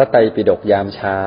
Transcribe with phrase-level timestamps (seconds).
[0.00, 1.18] ระไตรปิฎกยามเช้า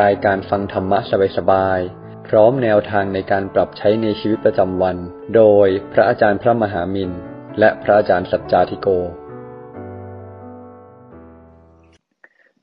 [0.00, 0.98] รายการฟังธรรมะ
[1.36, 4.96] สบายๆ พร้อมแนวทางในการปรับใช้ในชีวิตประจำวัน
[5.36, 7.10] โดยพระอาจารย์พระมหามิน
[7.58, 8.88] และพระอาจารย์สัจจาธิโก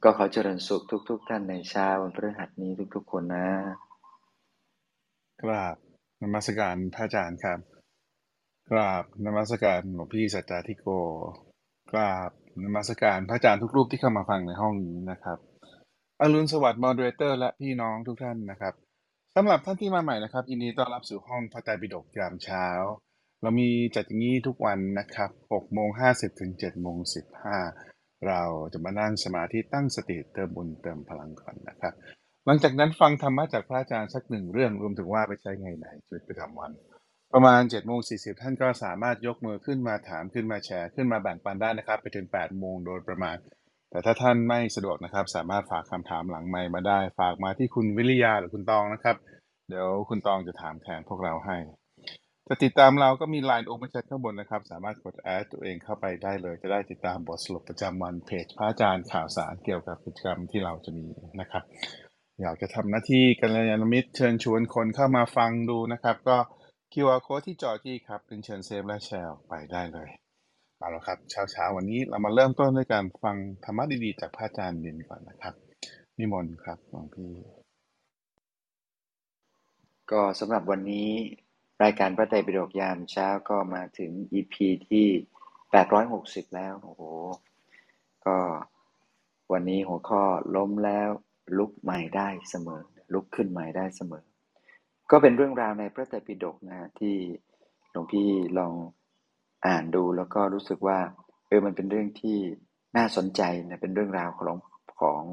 [0.04, 3.48] ก็ขอเจริญสุขทุกๆท่านในเช้าวันพฤหัสนี้ทุกๆ คนนะ
[5.44, 5.76] กราบ
[6.22, 7.60] นมัสการพระอาจารย์ครับ
[8.72, 10.88] กราบนมัสการหลวงพี่สัจจาธิโก
[11.92, 12.32] กราบ
[12.66, 15.38] นมัสการพระอาจารย์ทุกรูปที่เข้ามาฟังในห้องนี้นะครับ
[16.22, 18.74] อรุณสวัสดิ์มอดเรเตอร์ และพี่น้องทุกท่านนะครับ
[19.36, 22.68] สำหรับท่านที่มาใหม่นะครับยินดีต้อนรับสู่ห้องพระไตรปิฎกยามเช้า
[23.42, 26.98] เรามีจัดอย่างนี้ทุกวันนะครับ6โมง50ถึง7โมง
[27.64, 28.42] 15 เรา
[28.74, 31.94] จะมานั่งสมาธิตั้งสติเติมบุญเติมพลังก่อนนะครับ
[32.46, 36.72] หลังจากนั้นฟังธรรมะจากพระอาจารย์สักหนึ่งเรื่องรวมถึงว่าไปใช้ไงไหนชีวิตประจำวัน
[37.34, 43.38] ประมาณ7จ็ดโมงสีท่านก็สามารถยกมือขึ้นมาถามขึ้นมาแชร์ขึ้นมาแบ่งปันได้นะครับ ไปถึง8ปดโมงโดยประมาณ
[43.92, 49.16] แต่ถ้าท่านไม่สะดวกนะครับ สามารถฝากคำถามหลังไมค์มาได้ ฝากมาที่คุณวิริยาหรือคุณตองนะครับ
[49.70, 51.58] เดี๋ยวคุณตองจะถามแทนพวกเราให้
[52.48, 61.06] จะติดตามเราก็มี Line Open Chat ข้างบนนะครับ สามารถกดแอดตัวเองเข้าไปได้เลย จะได้ติดตามบทสรุปประจำวันเพจพระอาจารย์ข่าวสารเกี่ยวกับกิจกรรมที่เราจะมี
[61.42, 61.64] นะครับ
[62.42, 66.38] อยากจะทำหน้าที่กัลยาณมิตรเชิญชวนคนเข้ามาฟังดูนะครับ ก็
[66.94, 70.10] QR code ที่จอที่ครับเป็นเชิญเซฟและแชร์ไปได้เลย
[70.78, 75.54] เอาละครับเช้าเช้าๆวันนี้เรามาเริ่มต้นด้วยการฟังธรรมะดีๆ จากพระอาจารย์เด่นก่อนนะครับ
[76.18, 77.32] นิมนต์ครับหลวงพี่
[80.12, 81.10] ก็สำหรับวันนี้
[81.84, 84.56] รายการพระไตรปิฎกยามเช้าก็มาถึง EP
[84.90, 85.08] ที่
[85.82, 87.02] 860 แล้วโอ้โห
[88.26, 88.38] ก็
[89.52, 90.24] วันนี้หัวข้อ
[90.56, 91.10] ล้มแล้ว
[91.58, 92.82] ลุกใหม่ได้เสมอ
[93.14, 94.24] ลุกขึ้นใหม่ได้เสมอ
[95.12, 97.16] ก็เป็นเรื่องราวในพระไตรปิฎกนะฮะที่
[97.92, 98.28] หลวงพี่
[98.58, 98.74] ลอง
[99.68, 101.00] อ่านดูแล้วก็รู้สึกว่า
[101.48, 102.38] เออมันเป็นเรื่องที่
[102.98, 104.58] น่าสนใจนะเป็นเรื่องราวของ
[105.02, 105.24] ของ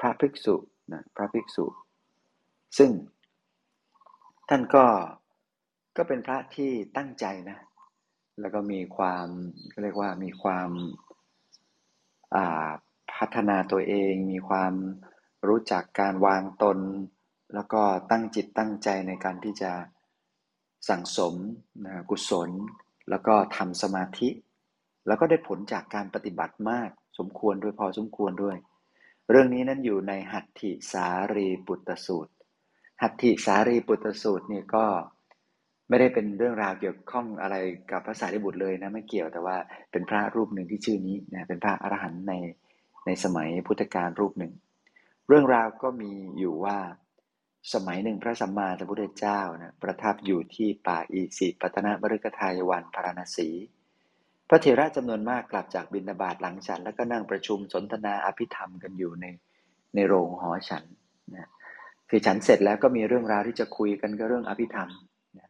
[0.00, 0.56] พระภิกษุ
[0.92, 1.66] นะพระภิกษุ
[2.78, 2.90] ซึ่ง
[4.48, 4.86] ท่านก็
[5.96, 7.58] ก็เป็นพระที่ตั้งใจนะ
[8.40, 9.26] แล้วก็มีความ
[9.82, 10.70] เรียกว่ามีความ
[13.16, 14.72] พัฒนาตัวเอง มีความ
[15.48, 16.78] รู้จักการวางตน
[17.54, 19.72] แล้วก็ตั้งจิตตั้งใจในการที่จะ
[20.88, 21.34] สั่งสม
[21.86, 22.50] นะกุศล
[23.10, 24.28] แล้วก็ทำสมาธิ
[25.06, 28.56] แล้วก็ได้ผลจากการปฏิบัติมากสมควรด้วยพอสมควรด้วย
[29.30, 32.32] เรื่องนี้นั้นอยู่ในหัตถิสารีปุตตสูตร
[33.02, 34.86] หัตถิสารีปุตตสูตรนี่ก็
[35.88, 37.56] ไม่ได้เป็นเรื่องราวเกี่ยวข้องอะไร
[37.90, 39.56] กับพระสารีบุตรเลยนะไม่เกี่ยวแต่ว่า
[39.92, 42.34] เป็นพระรูปหนึ่งที่ชื่อนี้นะเป็นพระอรหันต์ใน
[43.06, 44.52] ในสมัยพุทธกาลรูปหนึ่ง
[45.28, 46.78] เรื่องราวก็มีอยู่ว่า
[47.72, 53.48] สมัยหนึ่งพระสัมมาสัมพุทธเจ้านะประทับอยู่ที่ป่าอีสิปัตนมฤคทายวันพาราณสี
[54.48, 59.26] พระเถระจำนวนมากกลับจากบิณฑบาตหลังฉัน แล้วก็นั่งประชุมสนทนาอภิธรรมกันอยู่ใน
[59.94, 60.84] ในโรงหอฉัน
[61.34, 61.48] นะ
[62.08, 64.90] คือฉันเสร็จแล้วก็มีเรื่องราวที่จะคุยกันก็เรื่องอภิธรรม
[65.38, 65.48] นะ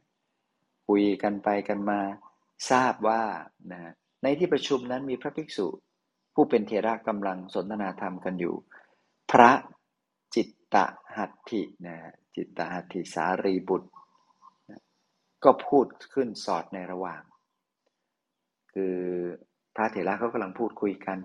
[0.88, 2.00] คุยกันไปกันมา
[2.70, 3.22] ทราบว่า
[3.72, 3.80] นะ
[4.22, 5.66] ในที่ประชุมนั้นมีพระภิกษุ
[6.34, 8.54] ผู้เป็นเถระกำลังสนทนาธรรมกันอยู่
[9.32, 9.50] พระ
[10.74, 10.76] ต
[11.16, 11.96] หัตถินะ
[12.36, 13.90] จิตตหัตถิสารีบุตร
[14.70, 14.80] นะ
[15.44, 17.22] ก็พูดขึ้นสอดในระหว่าง
[18.72, 18.96] คือ
[19.76, 21.18] พระเถระเขากำลังพูดคุยกัน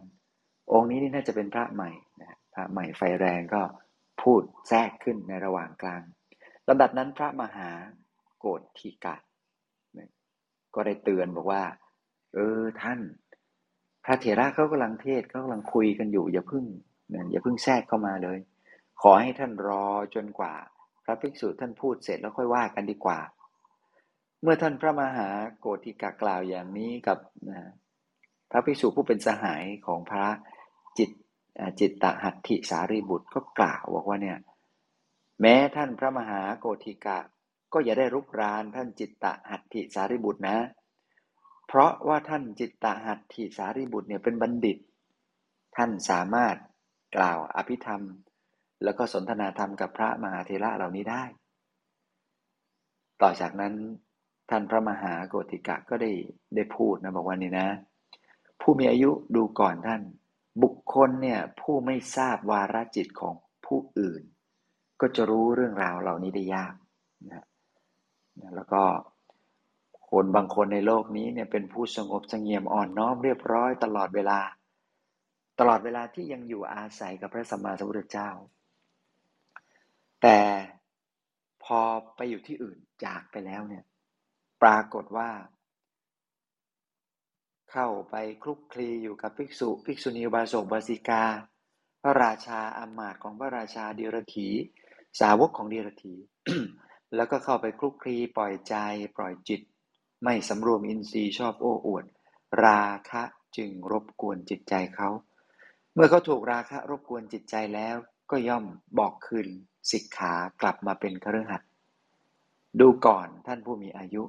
[0.71, 3.61] องค์นี้นี่น่าจะเป็นพระใหม่นะพระใหม่ไฟแรงก็
[4.21, 6.03] พูดแทรกขึ้นในระหว่างกลาง
[6.67, 7.69] ลำดับนั้นพระมหา
[8.39, 9.15] โกฏทิกะ
[9.97, 10.09] นะ
[10.75, 11.63] ก็ได้เตือนบอกว่า
[12.33, 12.99] เออท่าน
[14.05, 16.65] พระเถระเขากำลังเทศเขากำลังคุยกันอยู่ อย่าเพึ่ง
[17.13, 18.39] นะอย่าเพึ่งแทรกเข้ามาเลย
[19.01, 20.53] ขอให้ท่านรอจนกว่า
[21.03, 23.19] พระภิกษุท่านพูดเสร็จแล้วค่อยว่ากันดีกว่า
[24.41, 27.61] เมื่อท่านพระมหาโกฏทิกะกล่าวอย่างนี้กับนะ
[28.51, 30.27] พระภิกษุผู้เป็นสหายของพระ
[30.97, 31.09] จิต
[31.79, 34.39] จิตตหัตถิสารีบุตรก็กล่าวบอกว่าเนี่ย
[35.41, 37.19] แม้ท่านพระมหาโกฏทิกะ
[37.73, 40.57] ก็อย่าได้รุกรานท่านจิตตหัตถิสารีบุตรนะ
[41.67, 44.77] เพราะว่าท่านจิตตหัตถิสารีบุตรเนี่ยเป็นบัณฑิต
[45.75, 46.55] ท่านสามารถ
[47.15, 48.03] กล่าวอภิธรรม
[48.83, 51.23] แล้วก็สนทนาธรรมกับพระมหาเถระเหล่านี้ได้
[53.21, 53.73] ต่อจากนั้น
[54.49, 56.11] ท่านพระมหาโกฏทิกะก็ได้
[56.55, 57.67] ได้พูดนะบอกว่านี่นะ
[58.61, 60.01] ผู้มีอายุดูก่อนท่าน
[60.63, 63.35] บุคคลเนี่ยผู้ไม่ทราบวาระจิตของ
[63.65, 64.21] ผู้อื่น
[65.01, 66.73] ก็จะรู้เรื่องราวเหล่านี้ได้ยาก
[67.31, 67.45] นะ
[68.55, 68.83] แล้วก็
[70.11, 74.39] คนบางคนในโลกนี้เนี่ยเป็นผู้สงบสงี่ยมอ่อนน้อมเรียบร้อยตลอดเวลา
[75.59, 78.29] ตลอดเวลาที่ยังอยู่อาศัยกับพระสัมมาสัมพุทธเจ้า
[80.23, 80.39] แต่
[81.63, 81.79] พอ
[82.15, 83.83] ไปอยู่ที่อื่นจากไปแล้วเนี่ย
[84.61, 85.29] ปรากฏว่า
[87.71, 91.23] เข้าไปคลุกคลีอยู่กับภิกษุภิกษุณีบาสกบาสิกา
[92.01, 94.49] พระราชาอามาตของพระราชาเดียรถี
[95.19, 96.15] สาวกของเดียรถี
[97.15, 98.75] แล้วก็เข้าไปคลุกคลีปล่อยใจ
[99.17, 99.61] ปล่อยจิต
[100.23, 102.05] ไม่สำรวมอินทรีย์ชอบโอ้อวด
[102.65, 103.23] ราคะ
[103.57, 105.09] จึงรบกวนจิตใจเขา
[105.93, 107.95] เมื่อเขาถูกราคะรบกวนจิตใจแล้ว
[108.31, 108.65] ก็ย่อม
[108.99, 109.47] บอกคืน
[109.91, 111.69] สิกขากลับมาเป็นคฤหัสถ์
[112.79, 114.23] ดูก่อนท่านผู้มีอายุ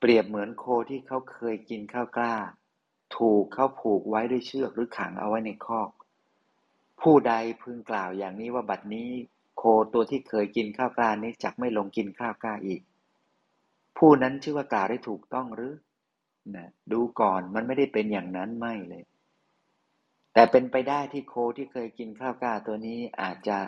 [0.00, 2.34] เปรียบเหมือนโคที่เขาเคยกินข้าวกล้า
[3.16, 5.90] ถูกเขาผูกไว้ด้วยเชือกหรือขังเอาไว้ในคอก
[7.00, 7.32] ผู้ใด
[7.62, 9.10] พึงกล่าวอย่างนี้ว่าบัดนี้
[9.56, 9.62] โค
[9.94, 12.80] ตัวที่เคยกินข้าวกล้านี้จักไม่ลงกินข้าวกล้าอีก
[13.98, 15.74] ผู้นั้นชื่อว่ากล่าวได้ถูกต้องหรือ
[16.56, 19.04] นะดูก่อนมันไม่ได้เป็นอย่างนั้นไม่เลย
[20.32, 23.58] แต่เป็นไปได้ที่โคที่เคยกินข้าวกล้าตัวนี้อาจจะ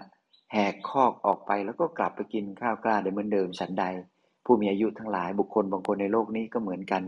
[0.52, 3.84] แหกคอกออกไปแล้วก็กลับไปกินข้าวกล้าได้เหมือนเดิมฉันใด
[4.44, 7.02] ผู้มีอายุทั้งหลายบุคคลบางคนในโลกนี้ก็เหมือนกัน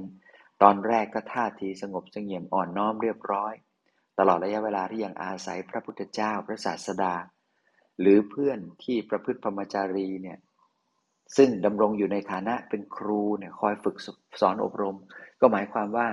[0.63, 3.53] ตอนแรกก็ท่าทีสงบเสงี่ยมอ่อนน้อมเรียบร้อย
[4.19, 7.15] ตลอดระยะเวลาที่ยังอาศัยพระพุทธเจ้าพระศาสดา
[8.01, 10.39] หรือเพื่อนที่ประพฤติพรหมจารีเนี่ย
[11.37, 13.97] ซึ่งดำรงอยู่ในฐานะเป็นครูเนี่ยคอยฝึก
[14.41, 14.97] สอนอบรม
[15.41, 16.09] ก็หมายความว่า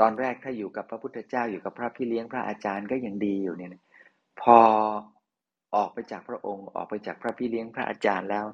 [0.00, 3.70] ตอนแรกถ้าอยู่กับพระพุทธเจ้าอยู่กับพระพี่เลี้ยงพระอาจารย์ก็ยังดีอยู่เนี่ย
[4.40, 4.58] พอ
[5.76, 8.46] ออกไปจากพระองค์ ออกไปจากพระพี่เลี้ยงพระอาจารย์แล้ว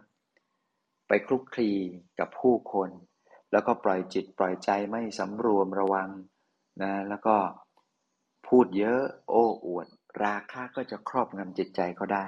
[1.08, 1.72] ไปคลุกคลี
[2.18, 2.90] กับผู้คน
[3.52, 6.08] แล้วก็ปล่อยจิตปล่อยใจไม่สำรวมระวัง
[6.82, 7.36] นะแล้วก็
[8.48, 9.86] พูดเยอะโอ้อวด
[10.24, 12.24] ราคะก็จะครอบงำจิตใจเขาได้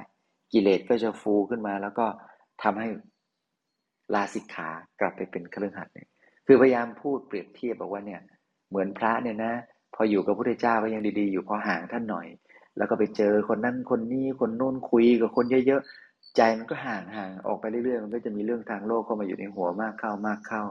[0.52, 2.06] กิเลสก็จะฟูขึ้นมา แล้วก็
[2.62, 2.88] ทำให้
[4.14, 4.68] ลาสิกขา
[5.00, 6.08] กลับไปเป็นเครื่องหัดเนี่ย
[6.46, 8.20] คือพยายามพูดเปรียบเทียบบอกว่าเนี่ย
[8.68, 9.54] เหมือนพระเนี่ยนะ
[9.94, 12.26] พออยู่กับพระพุทธเจ้าก็ยังดีๆ อยู่พอห่างท่านหน่อย
[12.78, 20.62] แล้วก็ไปเจอคนนั้นคนนี้คนโน้นคุยกับคนเยอะๆ ใจมันก็ห่างห่างออกไปเรื่อยๆ มันก็จะมีเรื่องทางโลกเข้ามาอยู่ในหัวมากเข้ามากเข้า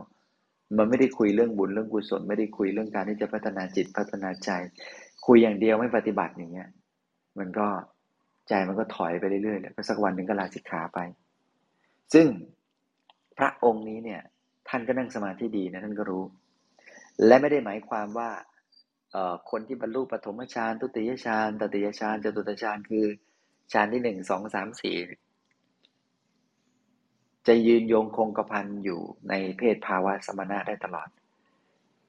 [0.78, 4.50] มันไม่ได้คุยเรื่องบุญเรื่องกุศลไม่ได้คุยเรื่องการที่จะพัฒนาจิตพัฒนาใจ
[5.26, 6.70] คุยอย่างเดียวไม่ปฏิบัติอย่างเงี้ย
[7.40, 7.68] มันก็
[8.48, 11.00] ใจมันก็ถอยไปเรื่อยๆแล้วก็สักวันหนึ่งก็ลาสิกขาไป
[12.14, 12.28] ซึ่ง
[13.38, 14.22] พระองค์นี้เนี่ย
[14.70, 16.24] ท่านก็นั่งสมาธิดีนะท่านก็รู้
[17.26, 18.30] และไม่ได้หมายความว่า
[19.50, 23.06] คนที่บรรลุปฐมฌานทุติยฌานตติยฌานจตุตฌานคือ
[23.74, 24.98] ฌานที่หนึ่งสองสามสี่
[27.48, 29.00] จะยืนโยงคงกระพันอยู่
[29.30, 31.10] ในเพศภาวะสมณะได้ตลอด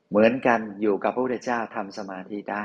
[0.08, 2.64] เหมือนกันอยู่กับพระพุทธเจ้าทำสมาธิได้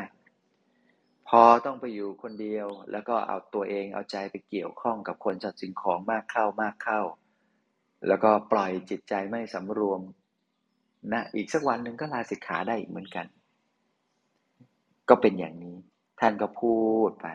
[1.30, 7.02] พอต้องไปอยู่คนเดียวแล้วก็เอาตัวเองเอาใจไปเกี่ยวข้องกับคนจัดสิ่งของมากเข้ามากเข้า
[8.08, 10.02] แล้วก็ปล่อยจิตใจไม่สำรวม
[11.12, 13.26] นะอีกสักวันหนึ่งก็ลาสิกขาได้อีกเหมือนกัน
[15.10, 15.76] ก็เป็นอย่างนี้
[16.20, 16.76] ท่านก็พู
[17.10, 17.28] ดไป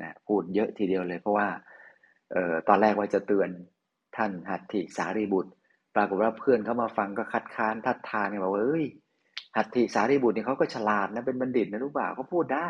[0.00, 1.48] นะพูดเยอะทีเดียวเลย เพราะว่า
[2.32, 3.50] เออตอนแรกว่าจะเตือน
[4.16, 5.52] ท่านหัตถิสารีบุตร
[5.94, 8.84] ปรากฏว่าเพื่อนเขามาฟังก็คัดค้านทัดทานเนี่ยบอกว่าเอ้ย
[9.56, 12.68] หัตถิสารีบุตรเนี่ยเขาก็ฉลาดนะเป็นบัณฑิตนะรู้เปล่าเขาพูดได้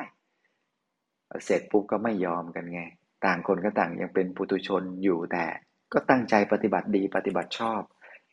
[1.44, 2.82] เสร็จปุ๊บก็ไม่ยอมกันไง
[3.24, 5.44] ต่างคนก็ต่างยังเป็นปุถุชนอยู่แต่
[5.92, 7.82] ก็ตั้งใจปฏิบัติดีปฏิบัติชอบ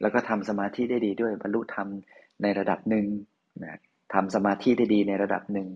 [0.01, 1.87] แล้วก็ทำสมาธิได้ดีด้วยบรรลุธรรม
[2.41, 3.05] ในระดับหนึ่ง
[3.63, 3.79] นะ
[4.13, 5.67] ทำสมาธิได้ดีในระดับหนึ่ง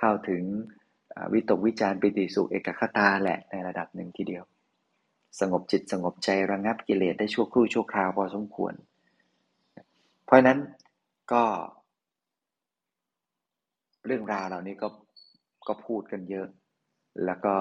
[0.00, 0.42] เข้าถึง
[1.32, 4.44] วิตกวิจารปิติสุขเอกคตาแหละในระดับหนึ่งทีเดียว
[5.40, 8.74] สงบจิตสงบใจระงับกิเลสได้ชั่วครู่ชั่วคราวพอสมควร
[10.24, 10.58] เพราะนั้น
[11.32, 11.44] ก็
[14.06, 14.88] เรื่องราวเหล่านี้ก็
[15.68, 16.46] ก็พูดกันเยอะ
[17.24, 17.54] แล้วก็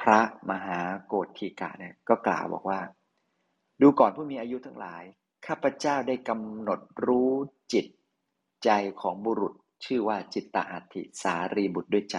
[0.00, 0.20] พระ
[0.50, 2.80] มหาโกฏทีกะเนี่ยก็กล่าวบอกว่า
[3.82, 5.02] ดูก่อนผู้มีอายุทั้งหลาย
[5.46, 7.32] ข้าพเจ้าได้กำหนดรู้
[7.72, 7.86] จิต
[8.64, 8.70] ใจ
[9.00, 9.54] ของบุรุษ
[9.84, 12.18] ชื่อว่าจิตตหัติสารีบุตรด้วยใจ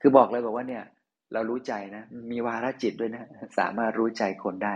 [0.00, 0.84] คือบอกเลยบอกว่าเนี่ย
[1.32, 3.24] เรารู้ใจนะ มีวาระจิตด้วยนะ
[3.58, 4.74] สามารถรู้ใจคนได้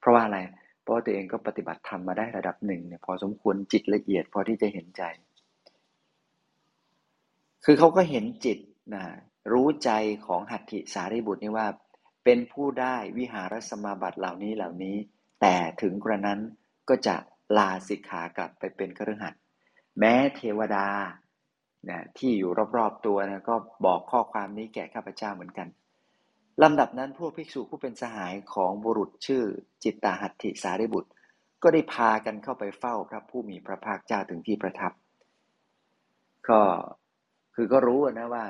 [0.00, 0.38] เพราะว่าอะไร
[0.82, 5.02] เพราะตัวเองก็ปฏิบัติธรรมมาได้ระดับหนึ่งเนี่ยพอสมควรจิตละเอียดพอที่จะเห็นใจ
[7.64, 8.58] คือเขาก็เห็นจิต
[8.94, 9.04] นะ
[9.52, 9.90] รู้ใจ
[10.26, 11.66] ของหัตถิสารีบุตรนี่ว่า
[12.24, 14.96] เป็นผู้ได้วิหารสมาบัติเหล่านี้เหล่านี้
[15.40, 16.40] แต่ถึงกระนั้น
[16.88, 17.16] ก็จะ
[17.56, 19.34] ลาสิกขา กลับไปเป็นคฤหัส
[19.98, 20.86] แม้เทวดา
[21.88, 23.54] นะที่อยู่รอบๆตัวนะก็
[23.86, 25.68] บอกข้อความนี้แก่ข้าพเจ้าเหมือนกัน
[26.62, 29.42] ลำดับนั้นพวกภิกษุผู้เป็นสหายของบุรุษชื่อ
[29.84, 31.10] จิตตาหัตถิสารีบุตร
[31.62, 34.92] ก็ได้พากันเข้าไปเฝ้าพระผู้มีพระภาคเจ้าถึงที่ประทับ
[36.48, 36.60] ก็
[37.54, 38.44] คือก็รู้นะว่า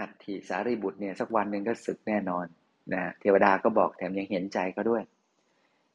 [0.00, 2.46] หัตถิสารีบุตรเนี่ยสักวันหนึ่งก็ศึกแน่นอน
[2.92, 5.02] นะเทวดาก็บอกแถมยังเห็นใจเขาด้วย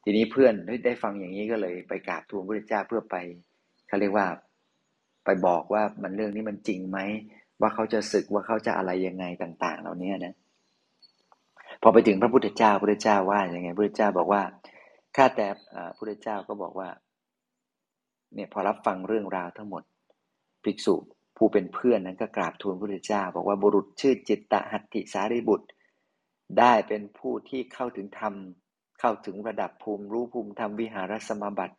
[0.04, 0.54] ทีนี้เพื่อน
[0.86, 3.16] ได้ฟังอย่างนี้ก็เลยไปกราบทูลพระเจ้าเพื่อไป
[3.88, 4.26] เขาเรียกว่า
[5.46, 6.98] บอกว่ามันเรื่องนี้มันจริงไหม
[7.60, 10.34] ว่าเขาจะศึกว่าเขาจะอะไรยังไงต่าง ๆ เหล่านี้นะ
[11.82, 14.42] พอไปถึงพระพุทธเจ้าพระพุทธเจ้าว่าอย่างไงพระพุทธเจ้าบอกว่า
[15.16, 16.88] ข้าแต่พระพุทธเจ้าก็บอกว่า
[18.34, 19.82] เนี่ยพอรับฟังเรื่องราวทั้งหมด
[20.64, 20.94] ภิกษุ
[21.36, 25.68] ผู้เป็นเพื่อนนั้นก็กราบทูลพระพุทธเจ้า บอกว่าบุรุษชื่อจิตตหัตถิสารีบุตร
[26.58, 28.34] ได้เป็นผู้ที่เข้าถึงธรรม
[29.00, 31.76] เข้าถึงระดับภูมิรู้ภูมิธรรมวิหารสมาบัติ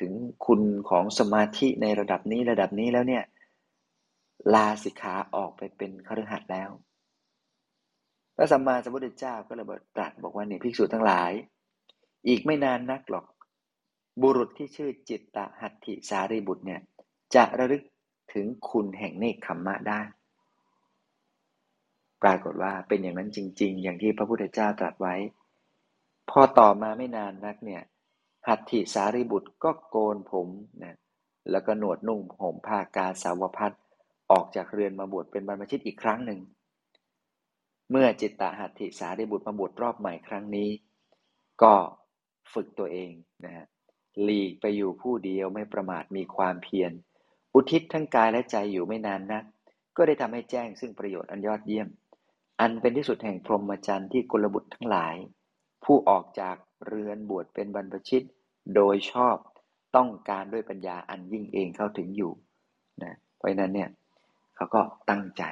[0.00, 0.12] ถึง
[0.46, 0.60] คุณ
[0.90, 3.24] ของสมาธิในระดับนี้ระดับนี้แล้วเนี่ย
[4.54, 6.70] ลาสิกขาออกไปเป็นคฤหัสถ์แล้ว
[8.36, 11.32] พระสัมมาสัมพุทธเจ้าก็เลยตรัสบอกว่าเนี่ยภิกษุทั้งหลาย
[12.28, 13.26] อีกไม่นานนักหรอก
[14.22, 16.80] บุรุษที่ชื่อจิตตหัตถิสารีบุตรเนี่ย
[17.34, 17.82] จะระลึก
[18.32, 20.00] ถึงคุณแห่งเนคขมมะได้
[22.22, 25.14] ปรากฏว่าเป็นอย่างนั้นจริง ๆ อย่างที่พระพุทธเจ้าตรัสไว้
[26.30, 27.82] พอต่อมาไม่นานนักเนี่ย
[28.48, 30.48] หัตถิสารีบุตรก็โกนผม
[30.82, 30.96] นะ
[31.50, 33.74] แล้วก็หนวดนุ่งห่มผ้ากาสาวพัด
[34.30, 36.40] ออกจากเรือนมาบวชเป็นบรรพชิตอีกครั้งหนึ่ง
[37.90, 40.70] เมื่อจิตตหัตถิสารีบุตรมาบวชรอบใหม่ครั้งนี้
[41.62, 41.74] ก็
[42.52, 43.10] ฝึกตัวเอง
[43.44, 43.66] นะฮะ
[44.22, 46.92] หลีกไปอยู่ผู้เดียวไม่ประมาทมีความเพียร
[47.54, 49.44] อุทิศทั้งกายและใจอยู่ไม่นานนัก
[49.96, 51.88] ก็ได้ทำให้แจ้งซึ่งประโยชน์อันยอดเยี่ยม
[52.60, 55.14] อันเป็นที่สุดแห่งพรหมจรรย์ที่กุลบุตรทั้งหลาย
[55.84, 58.22] ผู้ออกจาก เรือนบวชเป็นบรรพชิต
[58.74, 59.36] โดยชอบ
[59.96, 62.32] ต้องการด้วยปัญญาอันยิ่งเองเข้าถึงอยู่
[63.02, 63.88] นะเพราะนั้นเนี่ย
[64.56, 65.44] เขาก็ตั้งใจ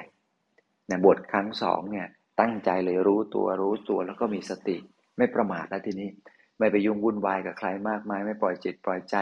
[0.89, 2.07] นะบวชครั้งสองเนี่ย
[2.39, 4.77] ตั้งใจเลยรู้ตัวรู้ตัวแล้วก็มีสติ
[5.17, 6.09] ไม่ประมาทแล้วทีนี้
[6.59, 9.17] ไม่ไปยุ่งวุ่นวายกับใครมากมาย ไม่ปล่อยจิตปล่อยใจ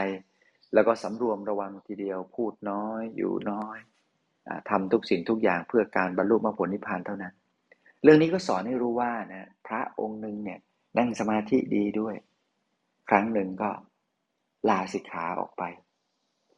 [0.73, 3.77] แล้วก็สำรวมระวังทีเดียวพูดน้อยอยู่น้อย
[4.47, 7.33] อทำทุกสิ่งทุกอย่างเพื่อการบรรลุมรรคผลนิพพานเท่านั้น
[8.03, 10.59] เรื่องนี้ก็สอนให้รู้ว่านะพระองค์หนึ่งเนี่ย
[10.97, 12.15] นั่งสมาธิดีด้วย
[13.09, 13.71] ครั้งหนึ่งก็
[14.69, 15.63] ลาสิกขาออกไป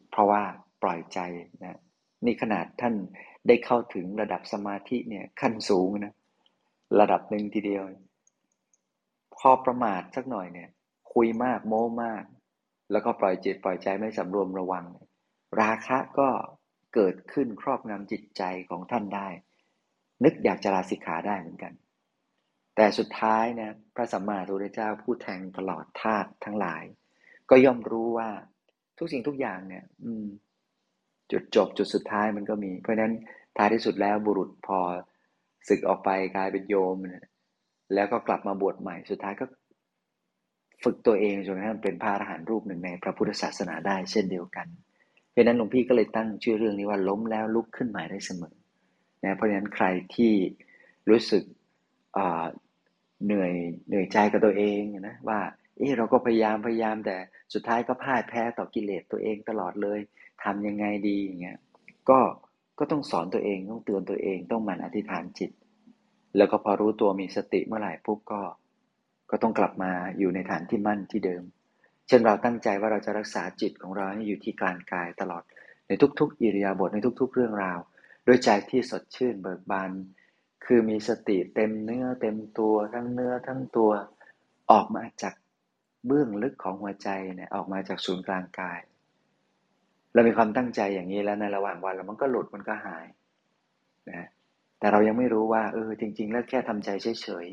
[0.09, 0.43] เพราะว่า
[0.81, 1.19] ปล่อยใจ
[1.63, 1.79] นะ
[2.25, 2.95] นี่ขนาดท่าน
[3.47, 6.13] ได้เข้าถึงระดับสมาธิเนี่ยขั้นสูงนะ
[6.99, 7.83] ระดับหนึ่งทีเดียว
[9.35, 10.69] พอประมาทสักหน่อยเนี่ย
[11.13, 12.23] คุยมากโม้มาก
[12.91, 14.85] แล้วก็ปล่อยจิตปล่อยใจไม่สำรวมระวัง
[15.61, 16.29] ราคะก็
[16.93, 19.27] เกิดขึ้นครอบงำจิตใจของท่านได้
[20.23, 21.73] นึกอยากจะลาสิกขาได้เหมือนกัน
[22.75, 26.83] แต่สุดท้ายนะพระสัมมาสัมพุทธเจ้าผู้แทงตลอดธาตุทั้งหลาย
[27.49, 28.29] ก็ย่อมรู้ว่า
[28.97, 30.27] ทุกสิ่งทุกอย่างเนี่ย อืม
[31.31, 33.13] จุดจบจุดสุดท้ายมันก็มี เพราะฉะนั้น
[33.57, 34.79] ท้ายที่สุดแล้วบุรุษพอ
[35.69, 36.95] ศึกออกไปกลายเป็นโยม
[37.93, 39.45] แล้วก็กลับมาบวชใหม่สุดท้ายก็
[40.83, 44.67] ฝึกตัวเองจนกระทั่งเป็นพระอรหันต์รูปหนึ่งในพระพุทธศาสนาได้เช่นเดียวกัน
[45.31, 48.55] เพราะนั้นหลวงพี่ก็เลยตั้งชื่อเรื่องนี้ว่าล้มแล้วลุกขึ้นใหม่ได้เสมอ
[49.23, 49.85] นะเพราะฉะนั้นใคร
[50.15, 50.33] ที่
[51.09, 51.43] รู้สึก
[53.25, 53.53] เหนื่อย
[53.87, 55.39] เหนื่อยใจกับตัวเองนะว่า
[55.77, 57.17] เออเราก็พยายามพยายามแต่
[57.53, 59.99] สุดท้ายก็พ่ายแพ้ต่อกิเลสตัวเองตลอดเลย
[60.43, 61.57] ทำยังไงดีอย่างเงี้ย
[62.09, 62.19] ก็
[62.79, 65.51] ก็ต้องสอนตัวเองต้องเตือนตัวเองต้องมันอธิษฐานจิต
[66.37, 68.41] แล้วก็พอรู้ตัวมีสติเมื่อไหร่ปุ๊บก็
[69.31, 71.43] ก็ต้องกลับมาอยู่ในฐานที่มั่นที่เดิม
[72.07, 75.43] เช่นเราตั้งใจว่าเราจะรักษาจิตของเราให้อยู่ที่กลางกายตลอด
[75.87, 77.79] ในทุกๆ อิริยาบถในทุก ๆ เรื่องราว
[78.27, 79.91] ด้วยใจที่สดชื่นเบิกบาน
[80.65, 83.91] คือมีสติเต็มเนื้อเต็มตัวทั้งเนื้อทั้งตัว
[84.71, 85.33] ออกมาจาก
[86.05, 88.79] เบื้องลึกของหัวใจเนี่ยออกมาจากศูนย์กลางกาย
[90.13, 93.05] เรามีความตั้งใจอย่างนี้แล้วในระหว่างวันแล้วมันก็หลุดมันก็หาย
[94.09, 94.27] นะ
[94.79, 96.89] แต่เรายังไม่รู้ว่าเออจริง ๆ แล้วแค่ทำใจ
[97.21, 97.47] เฉย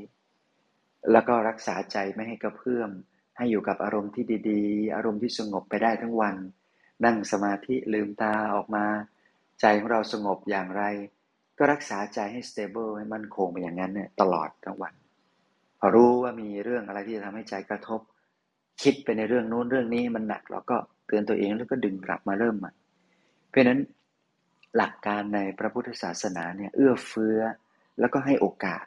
[0.52, 2.90] ๆแล้วก็รักษาใจไม่ให้กระเพื่อม
[3.36, 6.36] ให้อยู่กับอารมณ์ที่ดีๆ อารมณ์ที่สงบไปได้ทั้งวัน
[7.04, 8.84] นั่งสมาธิลืมตาออกมา
[9.60, 10.82] ใจของเราสงบอย่างไร
[11.58, 14.94] ก็รักษาใจให้สเตเบิลให้มั่นคงไปอย่างนั้นเนี่ยตลอดทั้งวัน
[15.78, 18.00] พอรู้ว่ามีเรื่องอะไรที่จะทำให้ใจกระทบ
[18.82, 22.72] คิดไปในเรื่องนู้นเรื่องนี้มันหนักเราก็เตือนตัวเองแล้วก็ดึงกลับมาเริ่มใหม่
[23.48, 23.80] เพราะนั้น
[24.76, 27.38] หลักการในพระพุทธศาสนาเนี่ยเอื้อเฟื้อ
[28.00, 28.84] แล้วก็ให้โอกาส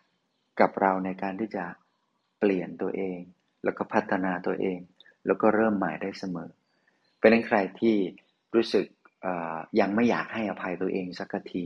[0.59, 1.65] กับเราในการที่จะ
[2.39, 3.19] เปลี่ยนตัวเอง
[3.63, 4.79] แล้วก็พัฒนาตัวเอง
[5.25, 6.49] แล้วก็เริ่มใหม่ได้เสมอ
[7.19, 7.95] เป็นนั้นใครที่
[8.55, 8.85] รู้สึก
[9.79, 11.63] ยังไม่อยากให้อภัยตัวเองสักที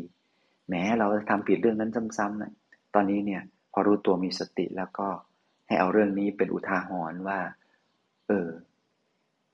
[0.69, 2.51] แม้เราทำผิดเรื่องนั้นซ้ำๆนะ
[2.93, 3.41] ตอนนี้เนี่ย
[3.71, 5.07] พอรู้ตัวมีสติแล้วก็
[5.67, 7.39] ให้เอาเรื่องนี้เป็นอุทาหรณ์ว่า
[8.27, 8.49] เออ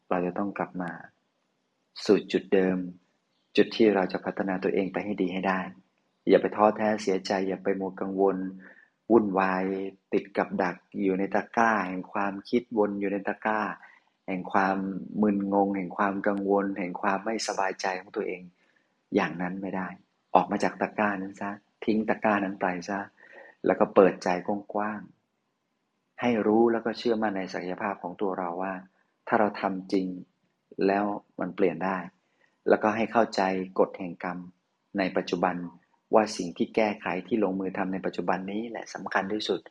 [0.09, 0.91] เราจะต้องกลับมา
[2.05, 2.77] สู่จุดเดิม
[3.57, 5.59] จุดที่เราจะพัฒนาตัวเองไปให้ดีให้ได้
[6.29, 8.37] อย่าไปท้อแท้เสียใจ อย่าไปมัวกังวล
[9.11, 9.63] วุ่นวาย
[10.13, 13.59] ติดกับดักอยู่ในตะกร้า แห่งความคิดวนอยู่ในตะกร้า
[14.27, 14.77] แห่งความ
[15.21, 18.41] มึนงง แห่งความกังวล แห่งความไม่สบายใจของตัวเอง
[19.15, 19.87] อย่างนั้นไม่ได้
[20.35, 21.51] ออกมาจากตะกร้านั้นซะ
[21.85, 23.00] ทิ้งตะกร้านั้นไปซะ
[23.65, 28.73] แล้วก็เปิดใจกว้างๆ ให้รู้แล้วก็เชื่อมั่นในศักยภาพของตัวเราว่า
[29.27, 30.07] ถ้าเราทำจริง
[30.88, 31.05] แล้ว
[31.39, 31.97] มันเปลี่ยนได้
[32.69, 33.41] แล้วก็ให้เข้าใจ
[33.79, 34.38] กฎแห่งกรรม
[34.97, 35.55] ในปัจจุบัน
[36.13, 39.61] ว่าสิ่งที่แก้ไขที่ลงมือทำในปัจจุบันนี้แหละสำคัญที่สุด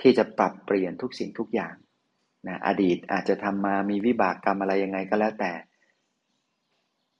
[0.00, 1.74] ที่จะปรับเปลี่ยนทุกสิ่งทุกอย่าง
[2.48, 5.52] นะอดีตอาจจะทำมามีวิบากกรรมอะไรยังไงก็แล้วแต่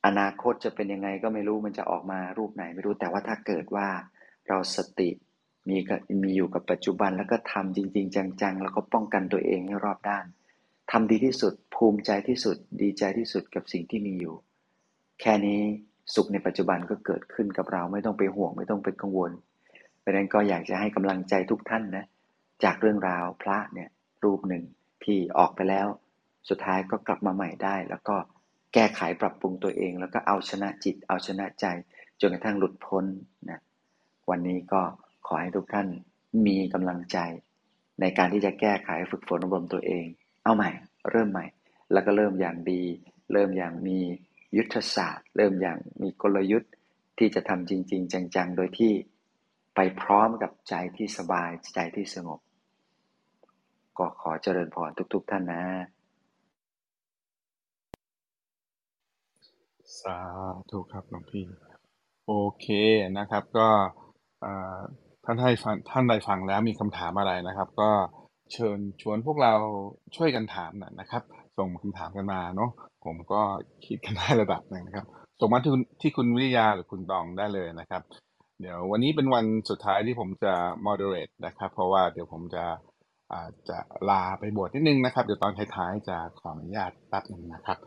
[0.06, 3.88] อนาคตจะเป็นยังไงก็ไม่รู้มันจะออกมารูปไหนไม่รู้แต่ว่าถ้าเกิดว่า
[4.48, 5.10] เราสติ
[5.68, 5.76] มี
[6.22, 10.24] มีอยู่กับปัจจุบันแล้วก็ทำจริง ๆ จังๆ แล้วก็ป้องกันตัวเองให้รอบด้าน
[10.90, 14.34] ทำดีที่สุดภูมิใจที่สุดดีใจที่สุดกับสิ่งที่มีอยู่
[15.20, 15.60] แค่นี้
[16.14, 19.32] สุขในปัจจุบันก็เกิดขึ้นกับเราไม่ต้องไปห่วงไม่ต้องไปกังวล
[20.00, 22.06] เพราะนั้นก็อยากจะให้กำลังใจทุกท่านนะ
[22.64, 23.88] จากเรื่องราวพระเนี่ย
[24.24, 24.64] รูปหนึ่ง
[25.04, 25.86] ที่ออกไปแล้ว
[26.48, 28.16] สุดท้ายก็กลับมาใหม่ได้แล้วก็
[28.74, 31.66] แก้ไขปรับปรุงตัวเอง แล้วก็เอาชนะจิต เอาชนะใจ
[32.20, 33.04] จนกระทั่งหลุดพ้น
[33.50, 33.60] นะ
[34.30, 34.82] วันนี้ก็
[35.26, 35.88] ขอให้ทุกท่าน
[36.46, 37.18] มีกำลังใจ
[38.00, 40.06] ในการที่จะแก้ไขฝึกฝนอบรมตัวเอง
[40.44, 40.70] เอาใหม่
[41.10, 41.44] เริ่มใหม่
[41.92, 42.82] แล้วก็เริ่มอย่างดี
[43.32, 43.98] เริ่มอย่างมี
[44.56, 46.72] ยุทธศาสตร์ เริ่มอย่างมีกลยุทธ์
[47.18, 48.92] ที่จะทำจริง ๆ จังๆ โดยที่
[49.74, 52.40] ไปพร้อมกับใจที่สบายใจที่สงบ
[53.98, 55.62] ก็ขอเจริญพรทุก ๆ ท่านนะ
[60.00, 60.16] สา
[60.70, 61.44] ธุครับหลวงพี่
[62.26, 62.66] โอเค
[63.18, 63.68] นะครับ ก็
[65.24, 65.50] ท่านให้
[65.90, 67.90] ท่านใดฟังแล้วมีคำถามอะไรนะครับ ก็
[68.52, 69.52] เชิญชวนพวกเรา
[70.16, 71.22] ช่วยกันถามหน่อยนะครับ
[71.58, 72.70] ส่งคำถามกันมาเนาะ
[73.04, 73.40] ผมก็
[73.86, 75.06] คิดกันได้ระดับหนึ่งนะครับ
[75.40, 78.02] ส่งมาที่ที่คุณวิทยาหรือคุณตองได้เลยนะครับ
[78.60, 80.54] เดี๋ยววันนี้เป็นวันสุดท้ายที่ผมจะ
[80.86, 82.64] moderate นะครับ เพราะว่าเดี๋ยวผมจะ
[83.32, 83.78] อาจจะ
[84.10, 87.78] ลาไปบวชนิดนึงนะครับ เดี๋ยวตอนท้ายๆจะขออนุญาตแป๊บนึงนะครับ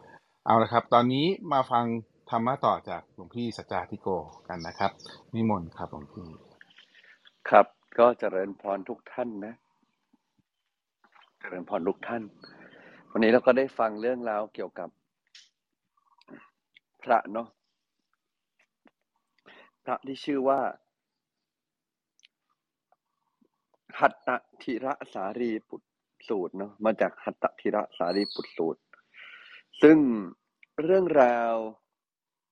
[0.48, 1.86] เอาละครับ ตอนนี้มาฟัง
[2.30, 4.08] ธรรมะต่อจากหลวงพี่สัจจาธิโก
[4.48, 4.92] กันนะครับ
[5.36, 6.28] นิมนต์ครับหลวงพี่
[7.50, 7.68] ครับ
[8.00, 9.54] ก็เจริญพรทุกท่านนะ
[11.40, 12.24] เจริญพรทุกท่าน
[13.12, 14.90] วันนี้เราก็ได้ฟังเรื่องราวเกี่ยวกับ
[17.04, 17.48] พระเนาะ
[19.84, 20.60] พระที่ชื่อว่า
[24.00, 24.30] หัตต
[24.64, 25.82] ธิระสารีปุต
[26.28, 28.80] สูตรเนาะมาจากหัตตธิระสารีปุตสูตร
[29.82, 29.98] ซึ่ง
[30.84, 31.54] เรื่องราว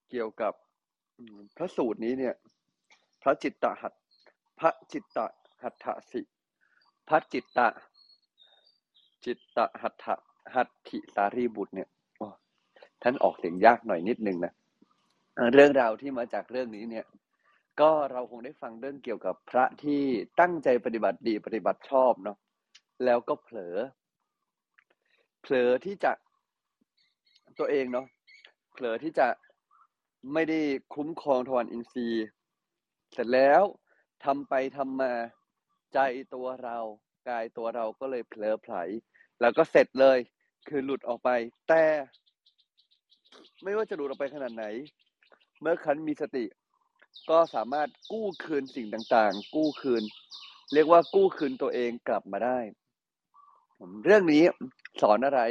[0.09, 0.53] เกี่ยวกับ
[1.57, 2.35] พระสูตรนี้เนี่ย
[3.21, 3.93] พระจิตตหัต
[4.59, 5.19] พระจิตต
[5.63, 6.21] หัตถสิ
[7.07, 7.59] พระจิตต
[9.25, 10.05] จิตตหัตถ
[10.55, 11.89] หัตถิสารีบุตรเนี่ย
[13.01, 14.53] ท่านออกเสียงยากหน่อยนิดนึงนะ
[15.53, 17.05] เรื่องราวที่มาจากเรื่องนี้เนี่ย
[17.79, 20.01] ก็เราคงได้ฟังเรื่องเกี่ยวกับพระที่
[20.39, 22.37] ตั้งใจปฏิบัติดีปฏิบัติชอบเนาะ
[23.05, 23.75] แล้วก็เผลอ
[25.41, 26.11] เผลอที่จะ
[27.59, 28.07] ตัวเองเนาะ
[28.71, 29.27] เผลอที่จะ
[30.33, 30.59] ไม่ได้
[30.95, 32.25] คุ้มครองทวารอินทรีย์
[33.13, 33.61] เสร็จแล้ว
[34.25, 35.13] ทำไปทำมา
[35.93, 35.99] ใจ
[36.33, 36.77] ตัวเรา
[37.29, 38.75] กายตัวเราก็เลยเผลอไผล
[39.41, 40.17] แล้วก็เสร็จเลย
[40.67, 41.29] คือหลุดออกไป
[41.69, 41.83] แต่
[43.63, 44.65] ไม่ว่าจะหลุดออกไปขนาดไหน
[45.61, 46.45] เมื่อคันมีสติ
[47.29, 50.03] ก็สามารถกู้คืนสิ่งต่างๆ กู้คืน
[50.73, 52.59] เรียกว่ากู้คืนตัวเองกลับมาได้
[54.05, 54.43] เรื่องนี้
[55.01, 55.41] สอนอะไร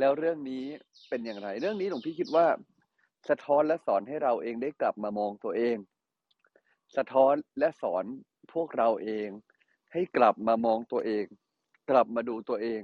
[0.00, 0.64] แล้วเรื่องนี้
[1.08, 2.46] เป็นอย่างไร เรื่องนี้หลวงพี่คิดว่า
[3.28, 5.76] สะท้อนและสอนให้เราเองได้กลับมามองตัวเอง
[6.96, 8.04] สะท้อนและสอน
[8.52, 9.28] พวกเราเอง
[9.92, 11.24] ให้กลับมามองตัวเอง
[11.90, 12.80] กลับมาดูตัวเอง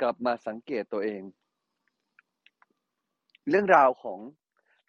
[0.00, 1.22] กลับมาสังเกตตัวเอง
[3.48, 4.18] เรื่องราวของ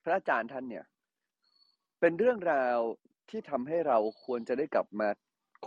[0.03, 0.85] พระอาจารย์ท่านเนี่ย
[1.99, 2.77] เป็นเรื่องราว
[3.29, 5.09] ที่ทำให้เราควรจะได้กลับมา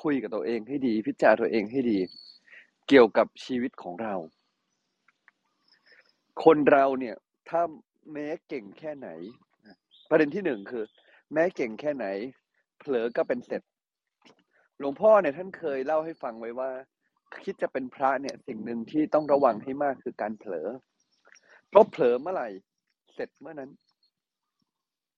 [0.03, 1.99] คุยกับตัวเองให้ดี พิจารณาตัวเองให้ดี
[2.89, 4.15] เกี่ยวกับชีวิตของเรา
[6.45, 7.17] คนเราเนี่ย
[7.49, 7.63] ถ้า
[8.13, 9.09] แม้เก่งแค่ไหน
[10.11, 10.85] ประเด็นที่หนึ่งคือ
[11.33, 12.07] แม้เก่งแค่ไหน
[12.79, 13.63] เผลอก็เป็นเสร็จ
[14.79, 16.71] หลวงพ่อเนี่ยท่านเคยเล่าให้ฟังไว้ว่า
[17.45, 20.69] คิดจะเป็นพระเนี่ยสิ่งหนึ่งที่ต้องระวังให้มากคือการเผลอ
[21.69, 22.49] เพราะเผลอเมื่อไหร่
[23.15, 23.71] เสร็จเมื่อนั้น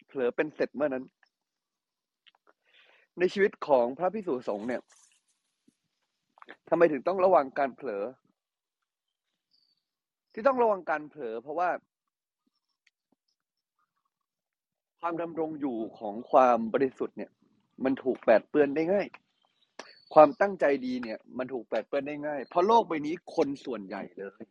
[0.09, 1.05] เผลอเป็นเสร็จเมื่อนั้น
[3.18, 4.83] ในชีวิตของพระพิสุสงฆ์เนี่ย
[6.68, 8.05] ทำไมถึงต้องระวังการเผลอ
[10.35, 11.70] ที่ต้องระวังการเผลอ เพราะว่า
[15.01, 17.31] ความดำรงอยู่ของความบริสุทธิ์เนี่ย
[17.85, 19.07] มันถูกแปดเปื้อนได้ง่าย
[20.14, 24.42] ความตั้งใจดีเนี่ย มันถูกแปดเปื้อนได้ง่าย เพราะโลกใบนี้คนส่วนใหญ่เลย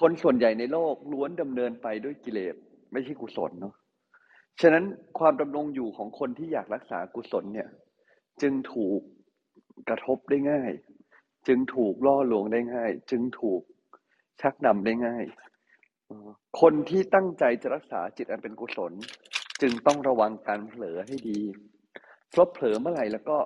[0.00, 2.54] คนส่วนใหญ่ในโลกล้วนดำเนินไปด้วยกิเลส
[2.92, 3.74] ไม่ใช่กุศลเนาะ
[4.60, 4.84] ฉะนั้น
[5.18, 7.68] ความดำรงอยู่ของคนที่อยากรักษากุศลเนี่ย
[8.42, 9.00] จึงถูก
[9.88, 10.72] กระทบได้ง่าย
[11.46, 13.60] จึงถูกล่อลวงได้ง่าย จึงถูก
[14.40, 15.24] ชักนำได้ง่าย
[16.60, 18.92] คนที่ตั้งใจจะรักษาจิตอันเป็นกุศล
[19.62, 21.40] จึงต้องระวังการเผลอให้ดี
[22.30, 23.36] เพราะเผลอเมื่อไหร่แล้วก็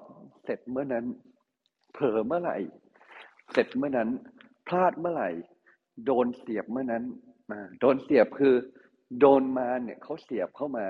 [0.45, 1.07] เสร็จเมื่อนั้น
[1.93, 2.57] เผลอเมื่อไหร่
[3.53, 4.09] เสร็จเมื่อนั้น
[4.67, 5.31] พลาดเมื่อไหร่
[6.07, 7.05] โดนเสียบเมื่อนั้น
[7.81, 8.55] โดนเสียบคือ
[9.21, 10.87] โดนมาเนี่ยเขาเสียบเข้ามา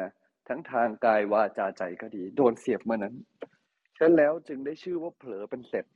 [0.48, 3.14] ทั้งทางกายวาจาใจก็ดี โดนเสียบเมื่อนั้น
[3.96, 5.86] ฉะนั้นแล้วจึงได้ชื่อว่าเผลอเป็นเสร็จ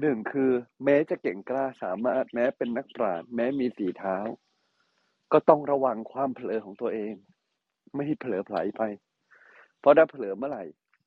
[0.00, 0.50] หนึ่งคือ
[0.84, 4.16] แม้จะเก่งกล้าสามารถแม้เป็นนักปราชญ์แม้มีสีเท้า
[5.32, 7.12] ก็ต้องระวังความเผลอของตัวเอง
[7.94, 8.82] ไม่ให้เผลอไผลไป
[9.80, 10.64] เพราะถ้าเผลอเมื่อไหร่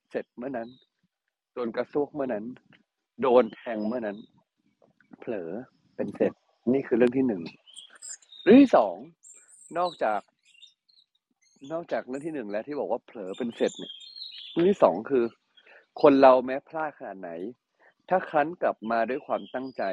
[0.10, 0.70] เสร็จเมื่อนั้น
[1.54, 2.46] โดนกระซวกเมื่อนั้น
[3.22, 4.18] โดนแทงเมื่อนั้น
[5.20, 5.50] เผลอ
[5.96, 6.34] เป็นเสร็จ
[6.74, 7.42] นี่คือเรื่องที่หนึ่ง
[8.44, 8.96] เรื่องที่สอง
[9.78, 10.22] นอกจาก
[11.72, 13.94] นอกจากเรื่องที่หนึ่งแล้วที่บอกว่าเผลอเป็นเสร็จเนี่ย
[14.52, 15.24] เรื่องที่สองคือ
[16.02, 17.30] คนเราแม้พลาดขนาดไหน
[18.14, 19.84] ถ้าครั้นกลับมาด้วยความตั้งใจ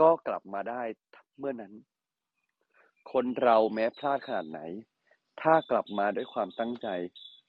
[0.00, 0.82] ก็กลับมาได้
[1.38, 1.72] เมื่อนั้น
[3.12, 4.60] คนเราแม้พลาดขนาดไหน
[5.42, 6.88] ถ้ากลับมาด้วยความตั้งใจ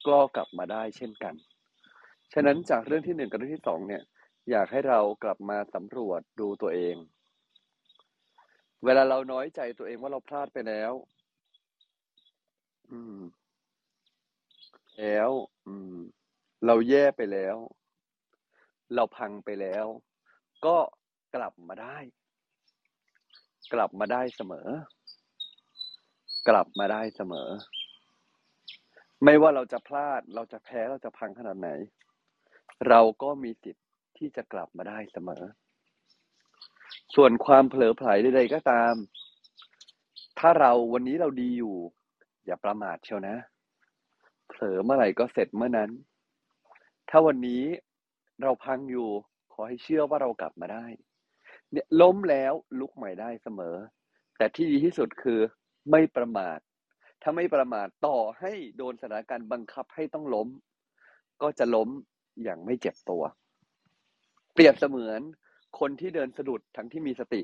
[0.08, 1.34] ก็กลับมาได้เช่นกัน
[2.32, 4.02] ฉะนั้นจากเรื่องที่หนึ่งกับเรื่องที่สองเนี่ย
[4.50, 6.96] อยากให้เรากลับมาสำรวจดูตัวเอง
[8.84, 10.92] เวลาเราน้อยใจตัวเองว่าเราพลาดไปแล้ว
[12.90, 13.18] อืม
[14.98, 15.30] แล้ว
[15.66, 15.96] อืม
[16.66, 17.56] เราแย่ไปแล้ว
[18.94, 19.86] เราพังไปแล้ว
[20.66, 20.76] ก็
[21.34, 21.96] กลับมาได้
[23.72, 24.68] กลับมาได้เสมอ
[26.48, 27.48] กลับมาได้เสมอ
[29.24, 31.70] ไม่ว่าเราจะพลาด เราจะแพ้เราจะพังขนาดไหน
[32.88, 35.42] เราก็มีสิทธิ์ที่จะกลับมาได้เสมอ
[37.14, 38.94] ส่วนความเผลอไผลใดๆก็ตาม
[40.38, 41.76] ถ้าเราวันนี้เราดีอยู่
[42.46, 43.36] อย่าประมาทเชียวนะ
[44.48, 45.90] เผลอเมื่อไหร่ก็เสร็จเมื่อนั้น
[47.08, 47.62] ถ้าวันนี้
[48.42, 49.08] เราพังอยู่
[49.52, 50.86] ขอให้เชื่อว่าเรากลับมาได้
[51.70, 53.76] เนี่ยล้มแล้วลุกใหม่ได้เสมอ
[54.38, 55.40] แต่ที่ดีที่สุดคือ
[55.90, 56.58] ไม่ประมาท
[57.22, 60.48] ถ้าไม่ประมาทต่อให้โดนสถานการณ์บังคับให้ต้องล้ม
[61.42, 61.88] ก็จะล้ม
[62.42, 63.22] อย่างไม่เจ็บตัว
[64.52, 65.20] เปรียบเสมือน
[65.78, 67.42] คนที่เดินสะดุดทั้งที่มีสติ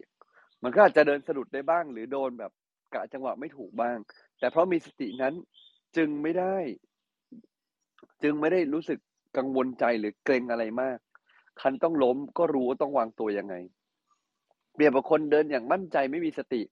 [0.62, 2.52] มันก็อาจจะเดินสะดุดได้บ้าง หรือโดนแบบ
[2.94, 3.98] กะจังหวะไม่ถูกบ้าง
[4.38, 5.34] แต่เพราะมีสตินั้น
[5.96, 6.56] จึงไม่ได้
[8.22, 8.98] จึงไม่ได้รู้สึก
[9.36, 10.98] กังวลใจหรือเกรงอะไรมาก
[11.60, 13.54] คันต้องล้มก็รู้ว่าต้องวางตัวยังไง
[14.74, 16.62] เปรียบกับคนเดินอย่างมั่นใจไม่มีสติ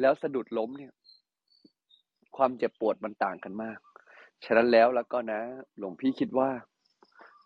[0.00, 0.92] แล้วสะดุดล้มเนี่ย
[2.36, 3.78] ความเจ็บปวดมันต่างกันมาก
[4.44, 5.40] ฉะนั้นแล้วแล้วก็นะ
[5.78, 6.50] หลวงพี่คิดว่า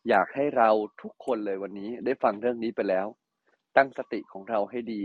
[0.09, 0.71] อยากให้เรา
[1.03, 3.07] ทุกคนเลยวันนี้ได้ฟังเรื่องนี้ไปแล้ว
[3.77, 5.01] ตั้งสติของเราให้ดี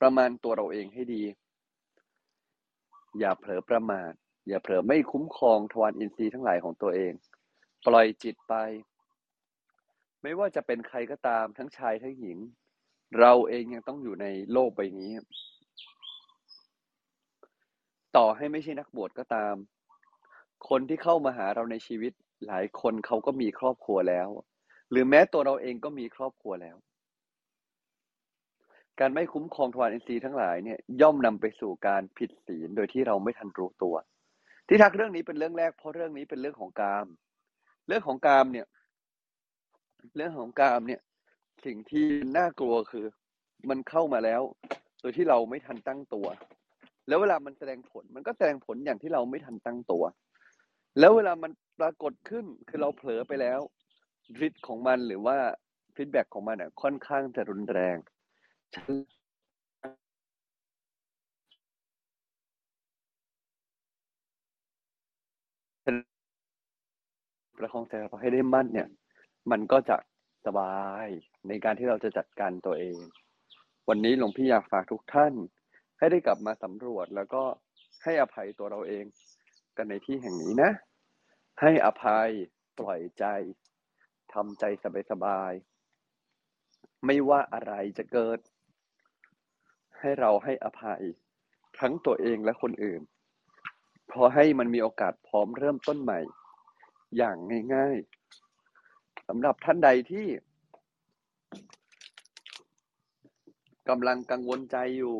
[0.00, 1.22] ประมาณตัวเราเองให้ดี
[3.18, 4.12] อย่าเผลอประมาท
[4.48, 7.12] อย่าเผลอไม่คุ้มครองทวารอินทรีย์ทั้งหลายของตัวเอง
[7.86, 8.54] ปล่อยจิตไป
[10.22, 12.38] ไม่ว่าจะเป็นใครก็ตามทั้งชายทั้งหญิง
[13.20, 15.10] เราเองยังต้องอยู่ในโลกใบนี้
[18.16, 19.54] ต่อให้ไม่ใช่นักบวชก็ตาม
[20.68, 22.12] คนที่เข้ามาหาเราในชีวิต
[22.46, 24.28] หลายคนเขาก็มีครอบครัวแล้ว
[24.90, 26.76] หรือแม้ตัวเราเองก็มีครอบครัวแล้ว
[29.00, 33.94] การไม่คุ้มครองทวารอินทรีย์ทั้งหลายเนี่ยย่อมนำไปสู่การผิดศีลโดยที่เราไม่ทันรู้ตัว
[34.68, 37.06] ที่ทักเรื่องนี้เป็นเรื่องแรกเพราะเรื่องนี้เป็นเรื่องของกาม
[37.88, 38.66] เรื่องของกามเนี่ย
[40.16, 41.00] เรื่องของกามเนี่ย
[41.64, 43.06] สิ่งที่น่ากลัวคือ
[43.70, 44.42] มันเข้ามาแล้ว
[45.00, 46.26] โดยที่เราไม่ทันตั้งตัว
[47.08, 50.04] แล้วเวลามันแสดงผล มันก็แสดงผลอย่างที่เราไม่ทันตั้งตัว
[50.98, 53.60] แล้วเวลามันปรากฏขึ้นคือเราเผลอไปแล้ว
[54.46, 55.36] ฤทธิ์ของมันหรือว่า
[55.94, 57.96] ฟีดแบ็ของมันอะค่อนข้างจะรุนแรง
[58.74, 58.82] ฉั
[65.92, 65.94] น
[67.58, 68.88] ประคองใจเราให้ได้มั่นเนี่ย
[69.50, 69.96] มันก็จะ
[70.46, 71.06] สบาย
[71.48, 72.98] ในการที่เราจะจัดการตัวเอง
[73.88, 75.34] วันนี้หลวงพี่อยากฝากทุกท่าน
[75.98, 77.42] ให้ได้กลับมาสำรวจแล้วก็
[78.02, 79.04] ให้อภัยตัวเราเอง
[79.76, 80.70] กันในที่แห่งนี้นะ
[81.60, 82.30] ให้อภัย
[82.78, 83.24] ปล่อยใจ
[84.32, 84.64] ทำใจ
[85.10, 88.38] สบายๆไม่ว่าอะไรจะเกิด
[89.98, 91.02] ให้เราให้อภัย
[91.80, 93.02] ทั้งตัวเองและคนอื่น
[94.10, 96.20] พอให้มันมีโอกาสพร้อมเริ่มต้นใหม่
[97.16, 97.36] อย่าง
[97.74, 98.19] ง่ายๆ
[99.32, 100.26] สำหรับท่านใดที่
[103.88, 105.16] กำลังกังวลใจอยู่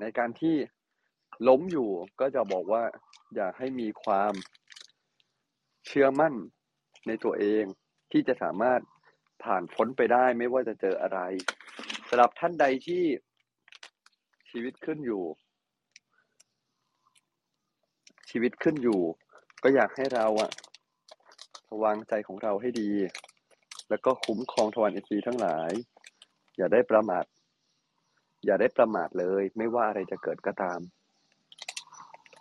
[0.00, 0.56] ในการที่
[1.48, 2.82] ล้มอยู่ก็จะบอกว่า
[3.36, 4.32] อยากให้มีความ
[5.86, 6.34] เชื่อมั่น
[7.06, 7.64] ในตัวเอง
[8.12, 8.80] ที่จะสามารถ
[9.44, 11.20] ผ่านพ้นไปได้ไม่ว่าจะเจออะไร
[12.08, 13.04] สำหรับท่านใดที่
[14.50, 15.24] ชีวิตขึ้นอยู่
[18.30, 19.00] ชีวิตขึ้นอยู่
[19.62, 20.50] ก็อยากให้เราอะ
[21.84, 22.90] วางใจของเราให้ดี
[23.88, 25.70] แล้วก็คุ้มครองทวารอินทรีย์ทั้งหลาย
[26.56, 27.24] อย่าได้ประมาท
[28.44, 30.80] อย่าได้ประมาทเลย ไม่ว่าอะไรจะเกิดก็ตาม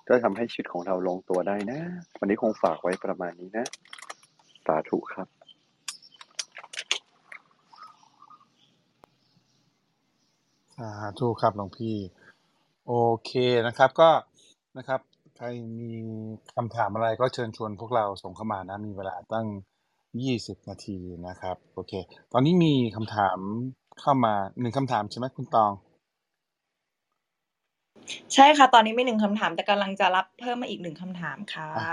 [0.07, 1.79] ก็ทำให้ชีวิตของเราลงตัวได้นะ
[2.19, 3.65] วันนี้คงฝากไว้ประมาณนี้นะ
[4.65, 5.27] สาธุครับ
[10.75, 11.97] สาธุครับหลวงพี่
[12.87, 12.93] โอ
[13.25, 13.31] เค
[13.67, 14.09] นะครับก็
[14.77, 14.99] นะครับ
[15.37, 15.47] ใคร
[15.79, 15.91] มี
[16.55, 19.47] คำถามอะไรก็เชิญชวนพวกเราส่งเข้ามานะ มีเวลาตั้ง
[20.21, 20.97] 20 นาที
[21.27, 21.93] นะครับ โอเค
[22.33, 23.37] ตอนนี้มีคำถาม
[24.01, 25.71] เข้ามาหนึ่งคำถามใช่ไหมคุณตอง
[28.33, 31.83] ใช่ค่ะ ตอนนี้มีหนึ่งคำถาม แต่กำลังจะรับเพิ่มมาอีกหนึ่งคำถามค่ะ อะ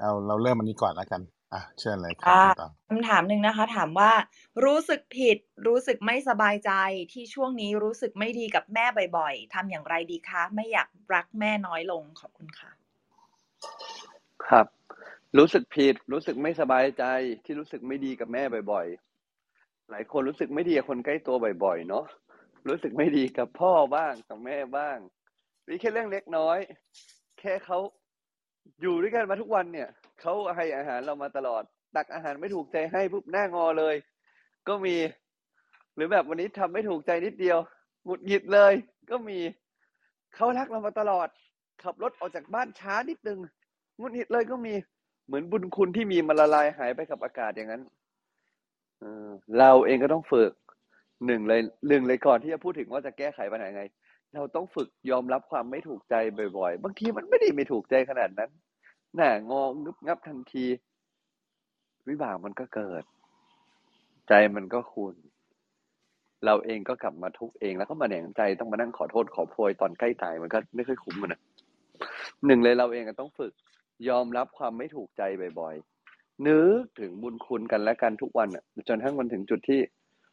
[0.00, 1.20] เอาเราเริ่มอันนี้ก่อนแล้วกัน
[1.52, 4.12] อะเชิญเลยครับค่ะคุณตอง คำถามหนึ่งนะคะ ถามว่า
[4.64, 5.36] รู้สึกผิด
[5.66, 6.72] รู้สึกไม่สบายใจ
[7.12, 8.86] ที่ช่วงนี้รู้สึกไม่ดีกับแม่
[9.16, 12.70] บ่อยๆทำอย่างไรดีคะ ไม่อยากรักแม่น้อยลงขอบคุณค่ะ
[14.46, 14.75] ครับ
[15.38, 17.04] รู้สึกผิด รู้สึกไม่สบายใจ
[17.44, 22.04] ที่รู้สึกไม่ดีกับแม่บ่อยๆ หลายคนรู้สึกไม่ดีกับคนใกล้ตัวบ่อยๆ เนาะ
[22.68, 24.98] รู้สึกไม่ดีกับพ่อบ้างกับแม่บ้าง
[25.68, 26.58] นี่แค่เรื่องเล็กน้อย
[27.40, 27.78] แค่เขา
[28.82, 29.88] อยู่ด้วยกันมาทุกวันเนี่ย
[30.20, 31.62] เขาให้อาหารเรามาตลอด
[31.96, 33.94] ตักอาหารไม่ถูกใจให้ปุ๊บหน้างอเลย
[34.68, 34.96] ก็มี
[35.94, 37.58] หรือแบบวันนี้ทำไม่ถูกใจนิดเดียว
[38.04, 38.72] หงุดหงิดเลย
[39.10, 39.38] ก็มี
[40.34, 41.28] เขารักเรามาตลอด
[41.82, 43.38] ขับรถออกจากบ้านช้านิดนึง
[43.98, 44.74] หงุดหงิดเลยก็มี
[45.26, 47.82] เหมือนบุญคุณที่มีมันละลายหายไปกับอากาศอย่างนั้น
[49.58, 50.52] เราเองก็ต้องฝึก
[51.26, 53.84] หนึ่งเลยหนึ่งเลยก่อนที่จะพูดถึงว่าจะแก้ไขปัญหาไง
[54.34, 56.14] เราต้องฝึกยอมรับความไม่ถูกใจ
[56.58, 58.50] บ่อยๆ บางทีมันไม่ได้ไม่ถูกใจขนาดนั้น
[59.14, 60.64] หน้างองึบงับทันที
[62.08, 63.04] วิบากมันก็เกิด
[64.28, 65.14] ใจมันก็คุณ
[66.44, 71.40] เราเองก็กลับมาทุกเองแล้วก็มาแหนงใจต้องมานั่งขอโทษขอโพยตอนใกล้ตายมันก็ไม่ค่อยคุ้มมันนะ
[72.46, 73.52] หนึ่งเลยเราเองก็ต้องฝึก
[74.08, 75.22] ยอมรับความไม่ถูกใจ
[75.60, 79.80] บ่อยๆนึกถึงบุญคุณกันและกันทุกวันอะจนทั้งมันถึงจุดที่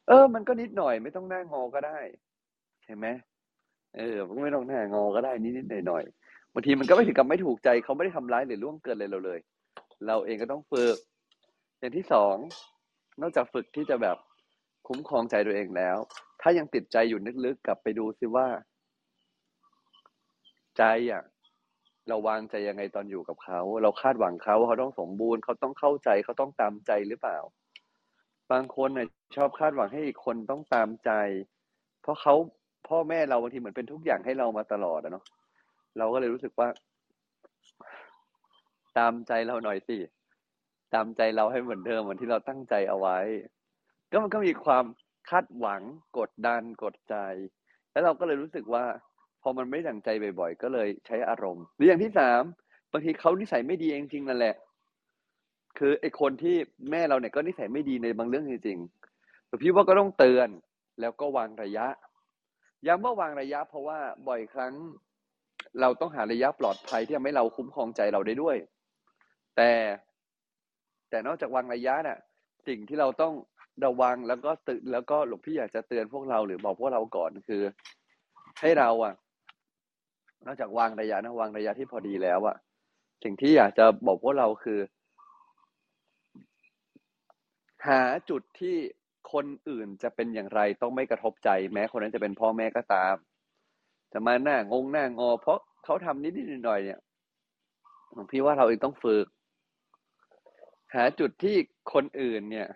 [0.07, 1.99] เออ มันก็นิดหน่อยไม่ต้องหน้างอก็ได้
[2.83, 3.05] ใช่ไหม
[3.97, 9.39] เออมันไม่ต้องหน้างอก็ได้นิดๆหน่อยๆบางทีมันก็ไม่ถึงกับไม่ถูกใจเขาไม่ได้ทำร้ายหรือล่วงเกินเลยเราเลย
[10.07, 10.97] เราเองก็ต้องฝึก
[11.79, 12.35] อย่างที่สอง
[13.21, 14.17] นอกจากฝึกที่จะแบบ
[14.87, 15.97] คุ้มครองใจตัวเองแล้ว
[16.41, 18.47] ถ้ายังติดใจอยู่ลึกๆกลับไปดูซิว่า
[20.77, 21.23] ใจอะ
[22.09, 27.37] เราวางใจยังไงตอนอยู่กับเขา เราคาดหวังเขาว่าเขาต้องสมบูรณ์เขาต้องเข้าใจเขาต้องตามใจหรือเปล่า
[28.51, 31.11] บางคนน่ะชอบคาดหวังให้อีกคนต้องตามใจ
[32.01, 32.33] เพราะเขา
[32.87, 35.25] พ่อแม่เราบางทีเหมือนเป็นทุกอย่างให้เรามาตลอดอะเนาะ
[35.97, 36.67] เราก็เลยรู้สึกว่า
[38.97, 39.97] ตามใจเราหน่อยสิ
[40.93, 43.17] ตามใจเราให้เหมือนเดิมเหมือนที่เราตั้งใจเอาไว้
[44.11, 44.85] ก็มันก็มีความ
[45.29, 45.81] คาดหวัง
[46.19, 47.15] กดดันกดใจ
[47.91, 48.85] แล้วเราก็เลยรู้สึกว่า
[49.43, 52.41] พอมันไม่ดั่งใจบ่อยๆ ก็เลยใช้อารมณ์หรืออย่างที่สาม
[52.91, 54.55] บางทีเขานิสัยไม่ดีเองจริงๆนั่นแหละ
[55.77, 56.55] คือไอ้คนที่
[56.91, 60.49] แม่เราเนี่ยก็นิสัยไม่ดีในบางเรื่องจริงๆแต่พี่ว่าก็ต้องเตือน
[61.01, 61.87] แล้วก็วางระยะ
[62.87, 64.73] ย้ำว่าวางระยะ เพราะว่าบ่อยครั้ง
[65.81, 68.57] เราต้องหาระยะปลอดภัยที่ทำให้เราคุ้มครองใจเราได้ด้วย
[69.57, 69.71] แต่
[71.09, 72.19] แต่นอกจากวางระยะน่ะ
[72.67, 73.33] สิ่งที่เราต้อง
[73.85, 77.61] ระวังแล้วก็ตื่นแล้วก็หลวงพี่อยากจะเตือนพวกเราหรือบอกพวกเราก่อนคือ
[78.61, 79.13] ให้เราอะ
[80.45, 82.55] นอกจากวางระยะนะวางระยะที่พอดีแล้วอะ
[83.23, 84.79] สิ่งที่อยากจะบอกพวกเราคือ
[87.87, 88.75] หาจุดที่
[89.33, 93.15] คนอื่นจะเป็นอย่างไรต้องไม่กระทบใจ แม้คนนั้นจะเป็นพ่อแม่ก็ตาม
[94.13, 96.99] จะมาหน้างงหน้างอ เพราะเขาทำนิดๆหน่อยๆเนี่ย
[98.13, 99.25] หลวงพี่ว่าเราเองต้องฝึก
[100.95, 101.55] หาจุดที่
[101.93, 102.67] คนอื่นเนี่ย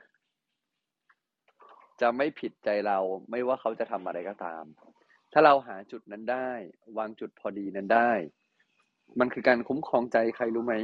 [2.02, 2.98] จะไม่ผิดใจเรา
[3.32, 4.64] ไม่ว่าเขาจะทำอะไรก็ตาม
[5.34, 6.52] ถ้าเราหาจุดนั้นได้
[6.98, 8.12] วางจุดพอดีนั้นได้
[9.20, 10.76] มันคือการคุ้มครองใจใครรู้ไหม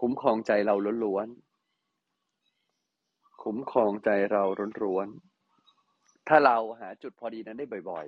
[0.00, 4.42] คุ้มครองใจเราล้วนๆคุ้มครองใจเรา
[4.82, 8.06] ล้วนๆถ้าเราหาจุดพอดีนั้นได้บ่อย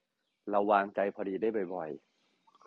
[0.00, 1.90] ๆ เราวางใจพอดีได้บ่อย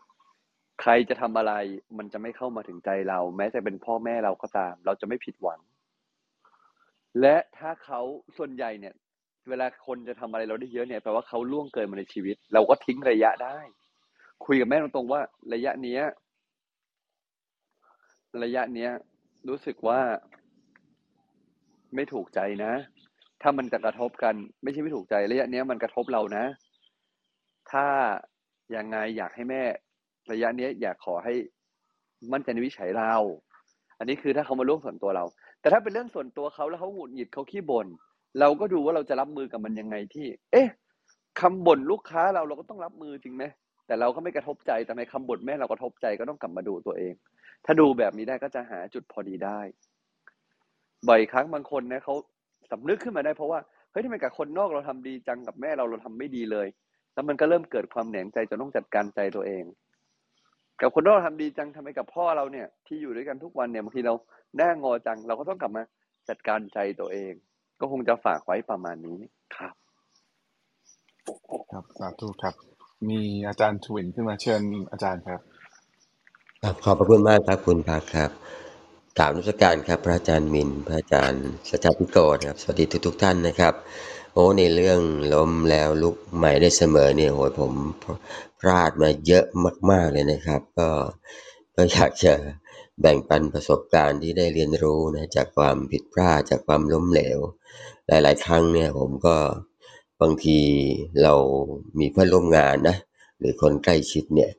[0.02, 1.54] ๆ ใครจะทำอะไร
[1.97, 5.60] มันจะไม่เข้ามาถึงใจเรา แม้จะเป็นพ่อแม่เราก็ตาม เราจะไม่ผิดหวัง
[7.21, 8.02] และถ้าเขา
[8.38, 8.95] ส่วนใหญ่เนี่ย
[9.50, 13.58] เวลาคนจะทำอะไรเราได้เยอะเนี่ยแปลว่าเขาล่วงเกินมาในชีวิต เราก็ทิ้งระยะได้
[14.46, 15.22] คุยกับแม่ตรงๆว่า
[15.54, 16.02] ระยะเนี้ย
[18.44, 18.92] ระยะเนี้ย
[19.48, 20.00] รู้สึกว่า
[21.96, 22.74] ไม่ถูกใจนะ
[23.42, 26.46] ถ้ามันจะกระทบกัน ไม่ใช่ไม่ถูกใจ ระยะเนี้ยมันกระทบเรานะ
[27.72, 27.86] ถ้า
[28.76, 29.64] ยังไงอยากให้แม่
[30.32, 31.34] ระยะเนี้ย อยากขอให้
[32.34, 33.14] มั่นใจในวิสัยเรา
[34.00, 35.26] อันนี้คือถ้าเขามาล่วงส่วนตัวเรา
[35.62, 37.88] แต่ถ้าเป็นเรื่องส่วนตัวเขาแล้วเขาหงุดหงิดเขาขี้บ่น
[38.39, 40.68] เราก็ดูว่าเราจะรับมือกับมันยังไงที่ เอ๊ะ
[41.39, 43.44] คำบ่นลูกค้าเราเราก็ต้องรับมือจริงไหม
[43.88, 47.13] แต่เราก็ไม่กระทบใจแต่ในคำบ่นแม่เรากระทบใจก็ต้องกลับมาดูตัวเอง
[47.65, 49.60] ถ้าดูแบบนี้ได้ก็จะหาจุดพอดีได้
[51.08, 52.15] บ่อยครั้งบางคนนะเขา
[52.72, 53.60] สำนึกขึ้นมาได้เพราะว่า
[53.92, 56.68] เฮ้ยทำไมกับคนนอกเราทำดีจังกับแม่เราเราทำไม่ดีเลย
[57.13, 59.63] แล้วมันก็เริ่มเกิดความแหนงใจจนต้องจัดการใจตัวเอง
[60.82, 64.13] กับคนนอกเราทำดีจังทำไมกับพ่อเราเนี่ยที่อยู่ด้วยกันทุกวันเนี่ยบางทีเรา
[64.58, 65.84] หน้างอจังเราก็ต้องกลับมา
[66.30, 67.34] จัดการใจตัวเอง
[67.80, 69.20] ก็คงจะฝากไว้ประมาณนี้
[69.56, 69.74] ครับ
[71.72, 72.56] ครับสาธุครับ
[73.10, 74.62] มีอาจารย์ทวินขึ้นมาเชิญ
[74.92, 75.39] อาจารย์ครับ
[76.62, 78.32] ครับขอบพระคุณมากครับคุณภาคครับ
[79.18, 83.74] กราบนมัสการครับ พระอาจารย์มินพระอาจารย์สัจจพิโกนะครับ สวัสดีทุกทุกๆท่านนะครับ
[84.34, 85.00] โอ้ในเรื่อง
[85.34, 87.74] ล้มแล้วลุกใหม่ได้เสมอเนี่ยโหยผม
[88.60, 89.46] พลาดมาเยอะ
[89.92, 90.89] มาก ๆเลยนะครับ ก็
[91.76, 92.34] ก็อยากจะ
[93.02, 97.40] แบ่งปันประสบการณ์ที่ได้เรียนรู้นะจากความผิดพลาดจากความล้มเหลว
[98.08, 99.36] หลาย ๆ ครั้งเนี่ยผมก็
[100.22, 100.60] บางที
[101.24, 101.34] เรา
[102.00, 102.98] มีเพื่อนร่วมงานนะ
[103.40, 104.52] หรือคนใกล้ชิดเนี่ย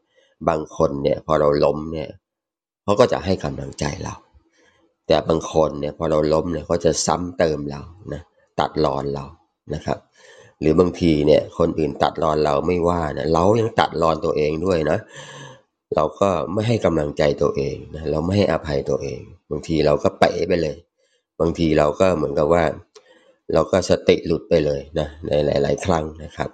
[0.49, 2.09] บางคนเนี่ยพอเราล้มเนี่ย
[2.83, 4.15] เขาก็จะให้กำลังใจเรา
[5.07, 8.23] แต่บางคนเนี่ยพอเราล้มเนี่ยเขาจะซ้ำเติมเรานะ
[8.61, 9.25] ตัดรอนเรา
[9.75, 9.99] นะครับ
[10.61, 14.99] หรือบางทีเนี่ยคนอื่นตัดรอนเราไม่ว่านะเรายังตัดรอนตัวเองด้วยนะ
[15.97, 20.77] เราก็ไม่ให้กำลังใจตัวเองนะเราไม่ให้อภัยตัวเอง บางทีเราก็เป๋ไปเลย
[21.41, 22.65] บางทีเราก็เหมือนกับว่า
[23.53, 26.51] เราก็สติหลุดไปเลยนะในหลาย ๆ ครั้งนะครับ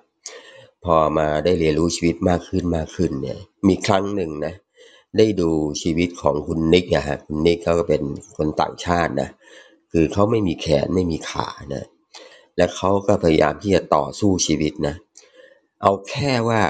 [0.85, 4.55] พอมาได้เรียนรู้ชีวิตมากขึ้นมากขึ้นเนี่ยมีครั้งหนึ่งนะ
[5.19, 5.51] ได้ดู
[5.83, 8.03] ชีวิตของคุณนิกอะฮะคุณนิกเขาก็เป็น
[8.37, 9.29] คนต่างชาตินะ
[9.93, 11.85] คือเขาไม่มีแขนไม่มีขานะ
[12.57, 14.95] และเขาก็พยายามที่จะต่อสู้ชีวิตนะ
[15.83, 16.61] เอาแค่ว่า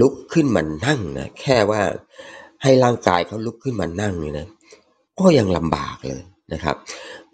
[0.00, 1.80] ลุกขึ้นมานั่งนะแค่ว่า
[2.62, 4.46] ให้ร่างกายเขาลุกขึ้นมานั่งเนี่ยนะ
[5.20, 6.22] ก็ยังลำบากเลย
[6.52, 6.76] นะครับ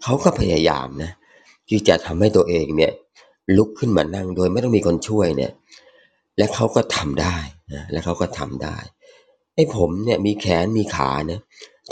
[0.03, 1.11] เขาก็พยายามนะ
[1.69, 2.91] ที่จะทำให้ตัวเองเนี่ย
[3.57, 5.51] ลุกขึ้นมานั่งโดยไม่ต้องมีคนช่วยเนี่ย
[6.37, 7.37] และเขาก็ทำได้
[7.73, 8.77] นะและเขาก็ทำได้
[9.55, 11.39] ไอ้ผมเนี่ยมีแขนมีขานะ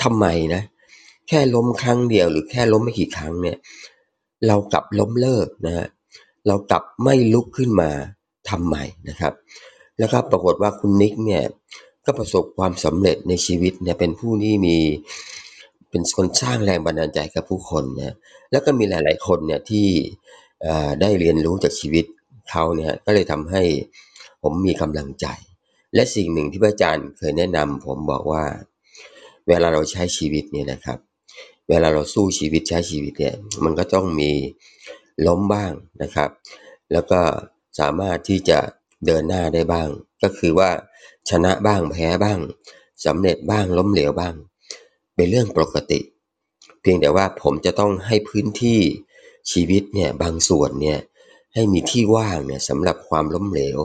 [0.03, 0.61] ทำไมนะ
[1.27, 3.57] แค่ล้มครั้งเดียวหรือแค่ล้มไม่กี่ครั้งเนี่ย
[4.47, 5.87] เรากลับล้มเลิกนะฮะ
[6.47, 7.89] เรากลับไม่ลุกขึ้นมา
[8.49, 9.33] ทำใหม่นะครับ
[10.01, 11.43] แล้วก็ปรากฏว่าคุณนิกเนี่ย
[12.05, 14.77] ก็ประสบความสำเร็จในชีวิตเนี่ยเป็นผู้ที่มี
[15.89, 18.15] เป็นคนสร้างแรงบันดาลใจกับผู้คนนะ
[18.51, 19.87] แล้วก็มีหลาย ๆ คนเนี่ยที่
[21.01, 22.05] ได้เรียนรู้จากชีวิต
[22.49, 23.63] เขาเนี่ยก็เลยทำให้
[24.43, 25.27] ผมมีกำลังใจ
[25.95, 28.43] และสิ่งหนึ่งที่พระอาจารย์เคยแนะนำผมบอกว่า
[29.47, 30.99] เวลาเราใช้ชีวิตเนี่ยนะครับ
[31.69, 34.31] เวลาเราสู้ชีวิตใช้ชีวิตเนี่ยมันก็ต้องมี
[35.27, 35.71] ล้มบ้าง
[36.03, 36.29] นะครับ
[36.93, 37.21] แล้วก็
[37.79, 38.59] สามารถที่จะ
[39.05, 39.89] เดินหน้าได้บ้าง
[40.23, 40.69] ก็คือว่า
[41.29, 42.39] ชนะบ้างแพ้บ้าง
[43.05, 44.35] สำเร็จบ้างล้มเหลวบ้าง
[45.15, 45.99] เป็นเรื่องปกติ
[46.81, 48.79] เพียงแต่ว่าผมจะต้องให้พื้นที่
[49.51, 50.99] ชีวิตเนี่ยบางส่วนเนี่ย
[51.53, 53.77] ให้มีที่ว่างเนี่ยสำหรับความล้มเหลว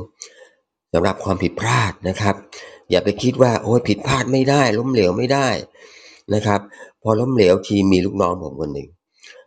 [0.93, 2.35] สำหรับความผิดพลาดนะครับ
[2.91, 5.49] อย่าไปคิดว่าโอ้ยผิดพลาดไม่ได้ ล้มเหลวไม่ได้
[6.35, 6.61] นะครับ
[7.03, 8.89] พอล้มเหลวทีมีลูกน้องผมคนหนึ่ง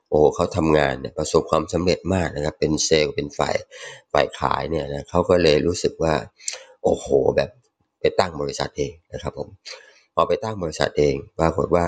[0.10, 3.56] โอ้เขาทำงานเนี่ยประสบความสำเร็จมากนะครับ เป็นเซลล์เป็นฝ่าย
[4.14, 6.14] ฝ่ายขายเนี่ยนะเขาก็เลยรู้สึกว่า
[6.84, 7.50] โอ้โหแบบ
[8.00, 9.50] ไปตั้งบริษัทเองนะครับผม
[10.16, 11.86] พอไปตั้งบริษัทเอง ปรากฏว่า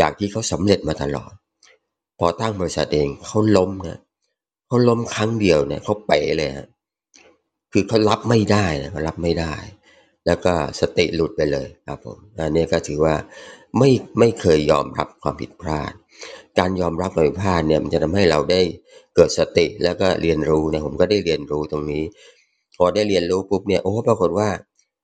[0.00, 1.32] จากที่เขาสำเร็จมาตลอด
[2.18, 4.00] พอตั้งบริษัทเองเขาล้มนะ
[4.66, 6.68] เขาล้มครั้งเดียวเนี่ยเขาเป๋เลยฮะ
[7.72, 9.54] คือเขารับไม่ได้นะเขารับไม่ได้
[10.26, 13.14] แล้วก็สติหลุดไปเลยครับผมอันนี้ก็ถือว่า
[13.78, 15.92] ไม่ไม่เคยยอมรับความผิดพลาด
[16.58, 18.60] การยอมรับความผิดพลาดเนี่ยมันจะทำให้เราได้
[19.14, 22.02] เกิดสติแล้วก็เรียนรู้นี่ยผมก็ได้เรียนรู้ตรงนี้
[22.76, 24.48] พอได้เรียนรู้ปุ๊บเนี่ยโอ้ปรากฏว่า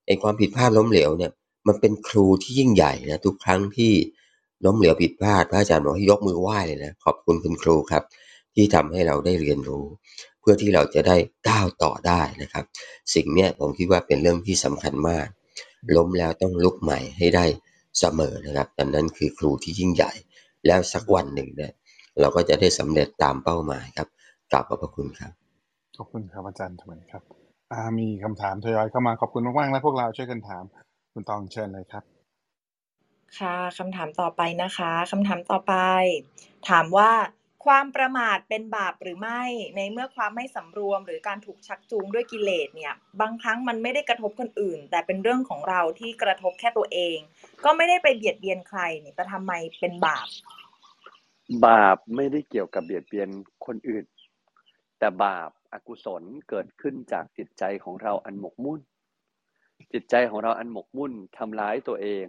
[0.06, 1.30] ไอ้ความผิดพลาดล้มเหลวเนี่ย
[1.66, 3.92] มันเป็นครูที่ยิ่งใหญ่นะทุกครั้งที่
[4.64, 8.02] ล้มเหลวผิดพลาดพระอาจารย์บอกให้ยกมือไหว้เลยนะขอบคุณคุณครูครับ
[8.54, 9.84] ที่ทำให้เราได้เรียนรู้
[10.40, 11.16] เพื่อที่เราจะได้
[11.48, 12.64] ก้าวต่อได้นะครับ
[13.14, 15.26] สิ่งเนี้ยผมคิดว่าเป็นเรื่องที่สำคัญมาก
[15.96, 17.44] ล้มแล้วต้องลุกใหม่ให้ได้
[17.98, 20.12] เสมอนะครับดังนั้นคือครูที่ยิ่งใหญ่
[20.66, 21.72] แล้วสักวันหนึ่งเนี่ย
[22.20, 24.08] เราก็จะได้สำเร็จตามเป้าหมายครับ
[24.50, 25.32] กราบขอบพระคุณครับ
[25.96, 27.22] ขอบคุณครับอาจารย์ทำไมครับ
[27.72, 30.64] อ่ามีคำถามทยอยเข้ามาขอบคุณมากๆแล้วพวกเราช่วยกันถาม
[31.12, 32.04] คุณตองเชิญเลยครับ
[33.38, 35.74] ค่ะคำถามต่อไปนะคะคำถามต่อไป
[36.68, 37.10] ถามว่า
[37.66, 39.42] ความประมาทเป็นบาปหรือไม่
[39.76, 47.18] ในเมื่อความไม่สำรวม หรือการถูกชักจูงด้วยกิเลสเนี่ย บางครั้งมันไม่ได้กระทบคนอื่น แต่เป็นเรื่องของเราที่กระทบแค่ตัวเอง
[47.64, 50.26] ก็ไม่ได้ไปเบียดเบียนใครเนี่ยแต่ทำไมเป็นบาป
[51.66, 53.28] บาปไม่ได้เกี่ยวกับเบียดเบียน
[53.66, 54.04] คนอื่น
[54.98, 58.80] แต่บาปอกุศลเกิดขึ้นจากจิตใจของเราอันหมกมุ่น
[59.92, 62.26] จิตใจของเราอันหมกมุ่นทำร้ายตัวเอง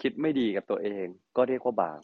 [0.00, 1.06] คิดไม่ดีกับตัวเอง
[1.36, 2.02] ก็เรียกว่าบาป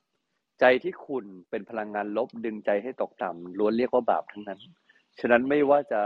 [0.60, 4.60] ใจที่คุณเป็นพลังงานลบดึงใจให้ตกต่ำล้วนเรียกว่าบาปทั้งนั้น
[5.20, 6.00] ฉะนั้นไม่ว่าจะ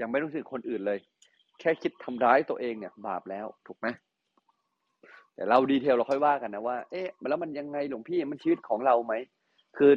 [0.00, 0.98] ยังไม่ต้องถึงคนอื่นเลย
[1.60, 3.86] แค่คิดทำร้ายตัวเองเนี่ย บาปแล้วถูกไหม
[5.34, 9.14] แต่เราดีเทลเราค่อยว่ากันนะว่า เอ๊ะแล้วมันยังไงหลวงพี่มันชีวิตของเราไหม
[9.76, 9.92] คือ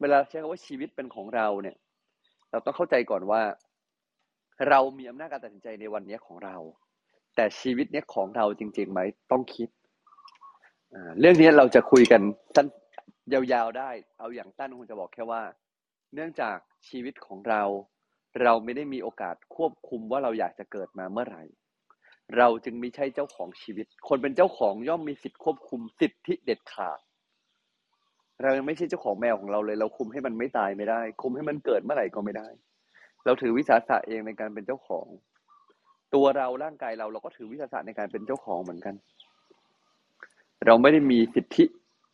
[0.00, 1.76] เวลาใช้คำว่าชีวิตเป็นของเราเนี่ย
[2.50, 3.42] เราต้องเข้าใจก่อนว่า
[4.68, 6.56] เรามีอำนาจการตัดสินใจในวันนี้ของเรา
[7.36, 9.00] แต่ชีวิตเนี้ยของเราจริงๆไหม
[9.30, 9.68] ต้องคิด
[11.20, 12.22] เรื่องนี้เราจะคุยกัน
[12.56, 12.66] สั้น
[13.32, 15.42] ยาวๆได้ เอาอย่างตั้นคงจะบอกแค่ว่า
[16.14, 16.56] เนื่องจาก
[16.88, 17.62] ชีวิตของเรา
[18.42, 21.44] เราไม่ได้มีโอกาสควบคุมว่าเราอยากจะเกิดมาเมื่อไหร่
[22.36, 26.98] เราจึงไม่ใช่เจ้าของชีวิต คนเป็นเจ้าของย่อมมีสิทธิควบคุมสิทธิเด็ดขาด
[28.42, 32.48] เรายังไม่ใช่เจ้าของแมวของเราเลย เราคุมให้มันไม่ตายไม่ได้ คุมให้มันเกิดเมื่อไหร่ก็ไม่ได้
[33.24, 35.06] เราถือวิสาสะเองในการเป็นเจ้าของ
[36.14, 38.94] ตัวเราร่างกายเราเราก็ถือวิสาสะในการเป็นเจ้าของเหมือนกัน
[40.64, 41.64] เราไม่ได้มีสิทธิ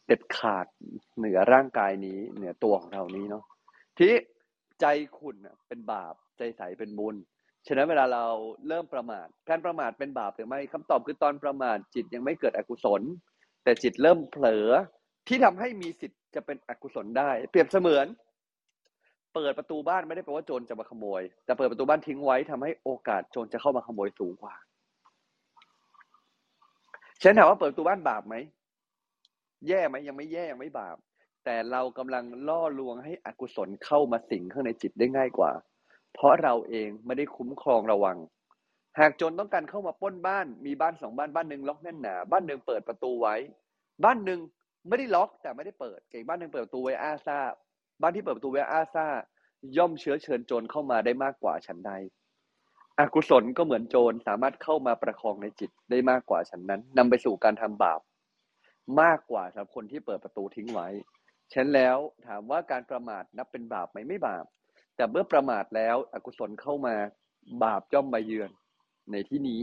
[0.06, 0.66] เด็ดขาด
[1.18, 3.44] เหนือร่างกายนี้ เหนือตัวของเรานี้เนาะ
[3.96, 4.18] ทีนี้
[4.80, 4.86] ใจ
[5.18, 5.36] ขุ่น
[5.68, 7.16] เป็นบาปใจใสเป็นบุญ
[7.66, 8.24] ฉะนั้นเวลาเรา
[8.68, 13.02] เริ่มประมาท การประมาทเป็นบาปหรือไม่คำตอบคือตอนประมาทจิตยังไม่เกิดอกุศล
[13.64, 14.68] แต่จิตเริ่มเผลอ
[15.28, 18.06] ที่ทำให้มีสิทธิ์จะเป็นอกุศลได้ เปรียบเสมือน
[19.34, 24.54] เปิดประตูบ้านไม่ได้แปลว่าโจรจะมาขโมย แต่เปิดประตูบ้านทิ้งไว้ทำให้โอกาสโจรจะเข้ามาขโมยสูงกว่า
[27.22, 28.34] ฉันถามว่าเปิดประตูบ้านบาปไหม
[29.68, 30.96] แย่ไหมยังไม่แย่ยังไม่บาป
[31.44, 35.52] แต่เรากำลังล่อลวงให้อกุศลเข้ามาสิงข้างในจิตได้ง่ายกว่า
[36.14, 38.18] เพราะเราเองไม่ได้คุ้มครองระวัง
[38.98, 43.34] หากโจรต้องการเข้ามาป้นบ้านมีบ้านสองบ้านบ้านหนึ่งล็อกแน่นหนาบ้านหนึ่งเปิดประตูไว้
[44.04, 44.40] บ้านหนึ่ง
[44.88, 47.38] ไม่ได้ล็อกแต่ไม่ได้เปิดเก่งบ้านหนึ่งเปิดประตูไว้อาซา
[48.00, 49.06] บ้านที่เปิดประตูไว้อาซา
[49.76, 51.92] ย่อมเชื้อเชิญโจรเข้ามาได้มากกว่าฉันใด
[52.98, 58.00] อกุศลก็เหมือนโจรสามารถเข้ามาประคองในจิตได้มากกว่าฉันนั้นนำไปสู่การทำบาป
[59.00, 60.88] มากกว่าสำหรับคนที่เปิดประตูทิ้งไว้
[61.54, 64.44] ฉันแล้วถามว่าการประมาทนับเป็นบาปไหมไม่บาป
[64.96, 66.94] แต่เมื่อประมาทแล้วอกุศลเข้ามา
[67.64, 68.50] บาปย่อมมาเยือน
[69.12, 69.62] ในที่นี้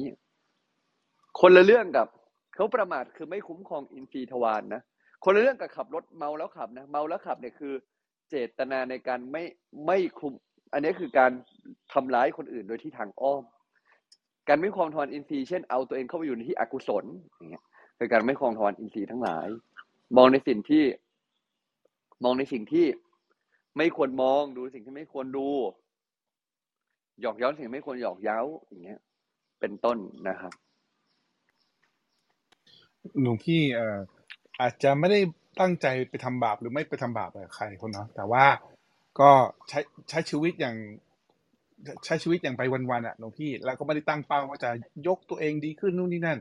[1.40, 2.08] คนละเรื่องกับ
[2.56, 4.82] เขาประมาทคือไม่คุ้มครองอินทรีย์ทวารนะ
[5.24, 7.74] คนละเรื่องกับขับรถเมาแล้วขับนะเมาแล้วขับเนี่ยคือ
[8.30, 9.44] เจตนาในการไม่
[9.86, 10.34] ไม่คุม
[10.74, 11.32] อันนี้คือการ
[11.94, 13.44] ทำร้ายคนอื่นโดยที่ทางอ้อม
[14.48, 17.06] การไม่ครองทวารอินทรีย์เช่นเอาตัวเองเข้าไปอยู่ในที่อกุศล
[17.38, 17.64] อย่างเงี้ย
[17.98, 19.48] คือการไม่ครองทวารอินทรีย์ทั้งหลาย
[20.18, 20.84] มองในสิ่งที่
[22.24, 22.86] มองในสิ่งที่
[23.78, 25.48] ไม่ควรมองดูสิ่งที่ไม่ควรดู
[27.22, 28.40] หยอกย้าสิ่งไม่ควรหยอกเย้า
[28.70, 29.00] อย่างเงี้ย
[29.60, 29.98] เป็นต้น
[30.30, 30.54] นะครับ
[33.22, 33.98] หลวงพี่เอ่อ
[34.62, 35.20] อาจจะไม่ได้
[35.60, 38.46] ตั้งใจไปทำบาปหรือไม่ไปทำบาปกับใครคนเนาะแต่ว่า
[39.22, 39.32] ก็
[39.70, 40.76] ใช้ใช้ชีวิตอย่าง
[42.06, 42.62] ใช้ชีวิตอย่างไป
[42.92, 44.70] วันๆอะหลวงพี่แล้วก็ไม่ได้ตั้งเป้าว่าจะ
[45.08, 46.40] ยกตัวเองดีขึ้นนู่นนี่นั่น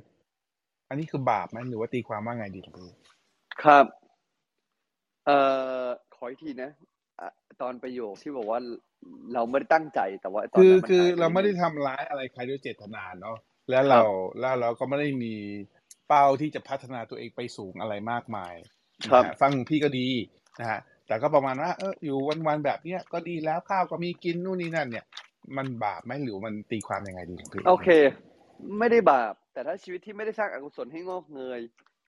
[0.88, 2.90] อันนี้คือบาปไหมหรือว่าตีความว่าไงดีหลวงพี่
[3.62, 3.86] ครับ
[5.26, 5.38] เอ่
[5.84, 6.70] อขออีกทีนะ
[7.20, 7.28] อะ
[7.62, 8.60] ตอนประโยคที่บอกว่า
[9.34, 13.36] เราไม่ได้ตั้งใจแต่ว่าตอนคือนั้นมันคือหายปเราไม่ได้นิดทำร้ายอะไรใครด้วยเจตนาเนาะ
[13.70, 14.02] แล้วเรา
[14.40, 15.34] แล้วเราก็ไม่ได้มี
[16.08, 18.54] เป้าที่จะพัฒนาตัวเองไปสูงอะไรมากมาย
[19.10, 20.08] ครับนะฮะฟังหลวงพี่ก็ดี
[20.60, 25.04] นะฮะ แต่ก็ประมาณว่าเอออยู่วันๆแบบเนี้ยก็ดีแล้วข้าวก็มีกินนู่นนี่นั่นเนี่ย
[25.56, 27.88] มันบาปไหมหรือมันตีความยังไงดีหลวงพี่โอเค
[28.78, 31.60] ไม่ได้บาป แต่ถ้าชีวิตที่ไม่ได้สร้างอกุศลให้งอกเงย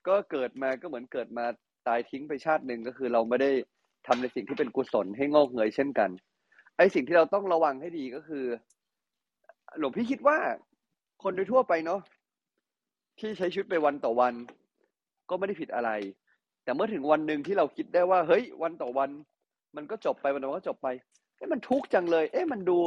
[0.07, 1.45] ก็เกิดมาก็เหมือนเกิดมา
[1.87, 3.51] ตายทิ้งไปชาติหนึ่งก็คือเราไม่ได้
[4.07, 6.09] ทำในสิ่งที่เป็นกุศลให้งอกเงยเช่นกัน
[6.77, 8.45] ไอ้สิ่งที่เราต้องระวังให้ดีก็คือ
[9.79, 10.37] หลวงพี่คิดว่า
[11.23, 12.01] คนโดยทั่วไปเนาะ
[13.19, 14.33] ที่ใช้ชีวิตไปวันต่อวัน
[15.29, 15.89] ก็ไม่ได้ผิดอะไร
[16.71, 19.09] แต่เมื่อถึงวันหนึ่งที่เราคิดได้ว่า เฮ้ย วันต่อวัน
[19.75, 20.87] มันก็จบไปวันต่อวันก็จบไป
[21.37, 22.77] เอ๊ะมันทุกข์จังเลย เอ๊ะมันดู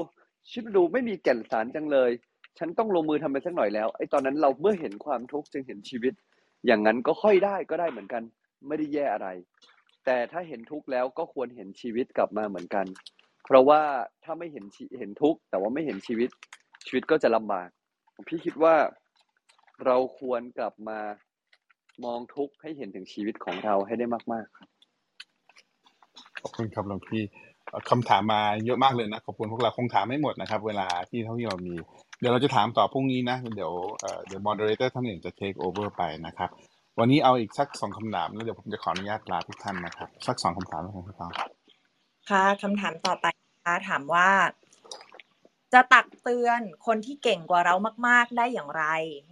[0.50, 2.10] ชีวิตดูไม่มีแก่นสารจังเลย
[2.58, 6.12] ฉันต้องลงมือทำไปสักหน่อยแล้วไอ้ตอนนั้นเราเมื่อเห็นความทุกข์จึงเห็นชีวิต
[6.66, 8.22] อย่างนั้นก็ค่อยได้ก็ได้เหมือนกัน
[8.68, 9.28] ไม่ได้แย่อะไร
[10.04, 12.86] แต่ถ้าเห็นทุกข์แล้วก็ควรเห็นชีวิตกลับมาเหมือนกัน
[13.44, 13.82] เพราะว่า
[14.24, 14.64] ถ้าไม่เห็น
[14.98, 16.30] เห็นทุกข์แต่ว่าไม่เห็นชีวิต
[16.86, 17.68] ชีวิตก็จะลำบาก
[18.28, 18.74] พี่คิดว่า
[19.86, 21.00] เราควรกลับมา
[22.04, 24.68] มองทุกข์ให้เห็นถึงชีวิตของเราให้ได้มากๆครับ
[26.40, 27.22] ขอบคุณครับหลวงพี่
[27.68, 31.74] เอ่อคำถามมาเยอะมากเลยนะขอบคุณพวกเราคงถามไม่หมดนะครับ เวลาที่เท่าที่เรามี
[32.20, 36.50] เดี๋ยวเราจะถามต่อพรุ่งนี้นะ เดี๋ยวเอ่อเดี๋ยว moderator ท่านอื่นจะ take over ไปนะครับ
[36.98, 41.30] วันนี้เอาอีกสักสองคำถามแล้วเดี๋ยวผมจะขออนุญาตลาทุกท่านนะครับ สักสองคำถามแล้วกันครับ
[42.30, 44.28] ค่ะคำถามต่อไปนะคะถามว่า
[45.74, 47.74] จะตักเตือนคนที่เก่งกว่าเรา
[48.08, 48.84] มาก ๆ ได้อย่างไร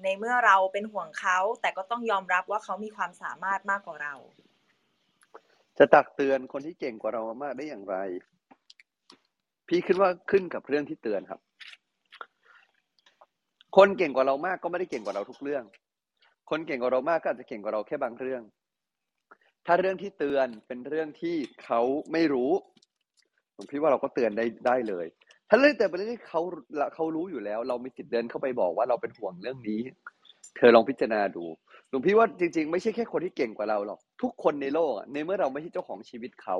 [0.02, 4.14] ในเมื่อเราเป็นห่วงเขา แต่ก็ต้องยอมรับว่าเขามีความสามารถมากกว่าเรา
[5.78, 7.96] จะตักเตือนคนที่เก่งกว่าเรามากได้อย่างไร
[9.68, 11.40] พี่คิดว่าขึ้นกับเรื่องที่เตือนครับ
[13.76, 15.64] คนเก่งกว่าเรามากก็ไม่ได้เก่งกว่าเราทุกเรื่อง
[16.50, 18.42] คนเก่งกว่าเรามากก็อาจจะเก่งกว่าเราแค่บางเรื่อง
[19.66, 21.80] ถ้าเรื่องที่เตือนเป็นเรื่องที่เขา
[22.12, 22.52] ไม่รู้
[23.56, 25.06] ผมคิดว่าเราก็เตือนได้ได้เลย
[25.54, 26.40] ถ้าเรื่องเตือนเป็นเรื่องที่เขา
[26.94, 29.80] เขารู้อยู่แล้ว เรามีสิทธิ์เดินเข้าไปบอกว่าเราเป็นห่วงเรื่องนี้
[30.56, 31.44] เธอลองพิจารณาดู
[31.88, 36.56] หลวงพี่ว่าจริง ๆ ไม่ใช่แค่คนที่เก่งกว่าเราหรอกทุกคนในโลกในเมื่อเราไม่ใช่เจ้าของชีวิตเขา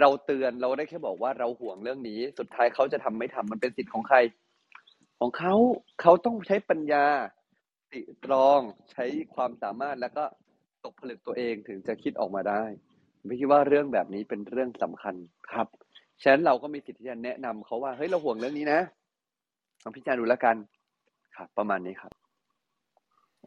[0.00, 4.18] เราเตือนเราได้แค่บอกว่าเราห่วงเรื่องนี้ สุดท้ายเขาจะทำไม่ทำมันเป็นสิทธิ์ของใคร
[5.20, 5.54] ของเขา
[6.00, 7.06] เขาต้องใช้ปัญญา
[7.92, 8.60] ติตรอง
[8.92, 9.04] ใช้
[9.34, 10.24] ความสามารถแล้วก็
[10.84, 12.62] ตกผลึกตัวเองถึงจะคิดออกมาได้
[13.26, 15.14] ไม่คิดว่าเรื่องแบบนี้เป็นเรื่องสำคัญ
[15.50, 15.68] ครับ
[16.22, 18.80] ฉะนั้นเราก็มีสิทธิ์ที่จะแนะนำเขาว่าเฮ้ยเราห่วงเรื่องนี้นะ
[19.82, 20.56] ลองพิจารณาดูแล้วกัน
[21.36, 22.12] ครับ ประมาณนี้ครับ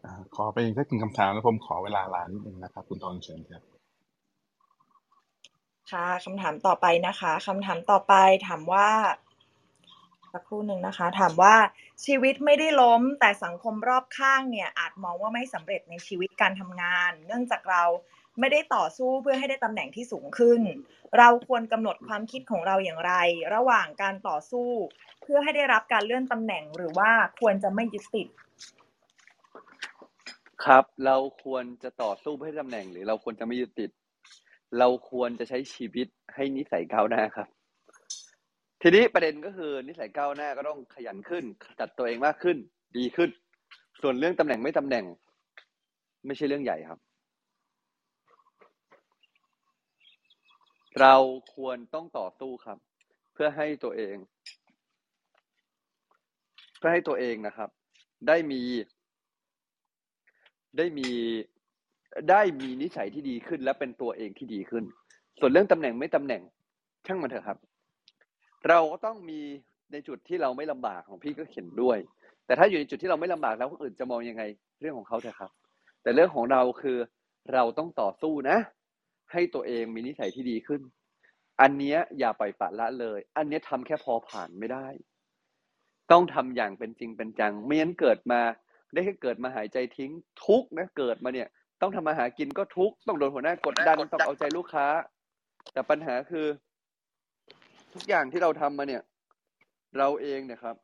[0.03, 3.63] อ่าขอไปอีกสักหนึ่งคำถามแล้วผมขอเวลาลานิดนึงนะครับ คุณตอนเชิญครับ
[5.91, 8.13] ค่ะคำถามต่อไปนะคะคำถามต่อไป
[8.47, 8.89] ถามว่า
[10.33, 11.55] สักครู่หนึ่งนะคะ ถามว่า
[12.05, 17.83] ชีวิตไม่ได้ล้ม แต่สังคมรอบข้างเนี่ย อาจมองว่าไม่สำเร็จในชีวิตการทำงาน เนื่องจากเรา
[18.39, 20.61] ไม่ได้ต่อสู้เพื่อให้ได้ตำแหน่งที่สูงขึ้น
[21.17, 23.13] เราควรกำหนดความคิดของเราอย่างไร
[23.55, 24.69] ระหว่างการต่อสู้
[25.21, 28.27] เพื่อให้ได้รับการเลื่อนตำแหน่งหรือว่าควรจะไม่ยึดติด
[30.65, 33.91] ครับ เราควรจะต่อสู้เพื่อตำแหน่ง หรือเราควรจะไม่ยึดติด
[34.79, 37.47] เราควรจะใช้ชีวิตให้นิสัยก้าวหน้าครับ
[38.81, 41.43] ทีนี้ประเด็นก็คือนิสัยก้าวหน้าก็ต้องขยันขึ้น
[41.79, 42.57] จัดตัวเองมากขึ้น
[42.97, 43.29] ดีขึ้น
[44.01, 45.05] ส่วนเรื่องตำแหน่งไม่ตำแหน่ง
[46.25, 46.99] ไม่ใช่เรื่องใหญ่ครับ
[51.01, 51.15] เรา
[51.55, 52.77] ควรต้องต่อสู้ครับ
[53.33, 54.15] เพื่อให้ตัวเอง
[56.77, 57.69] เพื่อให้ตัวเองนะครับ
[58.27, 58.61] ได้มี
[60.77, 61.09] ได้มี
[62.29, 64.83] ได้มีนิสัยที่ดีขึ้น และเป็นตัวเองที่ดีขึ้น
[65.39, 66.41] ส่วนเรื่องตำแหน่งไม่ตำแหน่ง
[67.05, 67.57] ช่างมันเถอะครับ
[68.67, 69.39] เราก็ต้องมี
[69.91, 71.97] ในจุดที่เราไม่ลำบากของพี่ก็เห็นด้วย
[72.45, 74.43] แต่ถ้าอยู่ในจุดที่เราไม่ลำบากแล้วคนอื่นจะมองยังไง
[74.81, 75.51] เรื่องของเขาเถอะครับ
[76.01, 76.97] แต่เรื่องของเราคือ
[77.53, 78.57] เราต้องต่อสู้นะ
[79.33, 80.81] ให้ตัวเองมีนิสัยที่ดีขึ้น
[81.61, 84.87] อันเนี้ยอย่าปล่อยปละละเลย อันเนี้ยทำแค่พอผ่านไม่ได้
[86.11, 88.41] ต้องทำอย่างเป็นจริงเป็นจัง ไม่งั้นเกิดมา
[88.93, 90.11] ได้แค่เกิดมาหายใจทิ้ง
[90.45, 91.47] ทุกนะเกิดมาเนี่ย
[91.81, 94.87] ต้องทำมาหากินก็ทุกต้องโดนหัวหน้ากดดันต้องเอาใจลูกค้า
[95.73, 96.47] แต่ปัญหาคือ
[97.93, 99.03] ทุกอย่างที่เราทำมาเนี่ย
[99.97, 100.75] เราเองเนี่ยครับ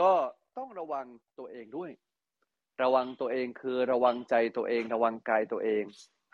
[0.00, 0.12] ก็
[0.58, 1.06] ต้องระวัง
[1.38, 1.90] ตัวเองด้วย
[2.82, 5.84] ระวังตัวเองคือระวังใจตัวเอง ระวังกายตัวเอง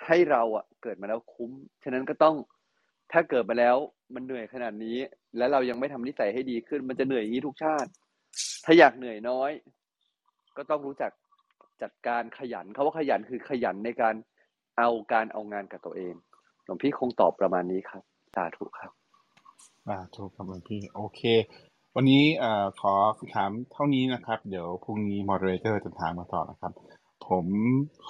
[0.07, 1.51] ให้เราอะเกิดมาแล้วคุ้ม
[1.85, 2.37] ฉะนั้นก็ต้อง
[3.13, 3.77] ถ้าเกิดมาแล้ว
[4.15, 4.97] มันเหนื่อยขนาดนี้
[5.37, 7.91] แล้วเรายังไม่ทำนิสัยให้ดีขึ้น มันจะเหนื่อยอย่างนี้ทุกชาติ
[8.65, 9.51] ถ้าอยากเหนื่อยน้อย
[10.57, 11.13] ก็ต้องรู้จัก
[11.83, 14.15] จัดการขยันเขาว่าขยันคือขยันในการ
[14.79, 16.15] เอาการเอางานกับตัวเอง
[16.65, 18.03] หลวงพี่คงตอบประมาณนี้ครับ
[18.35, 18.93] สาธุครับ
[19.89, 21.21] อ่าถูกครับหลวงพี่โอเค
[21.97, 22.95] วันนี้เอ่อขอ
[23.35, 26.73] ถามเท่านี้นะครับ เดี๋ยวพรุ่งนี้ moderator จะถามมาต่อนะครับ
[27.27, 27.47] ผม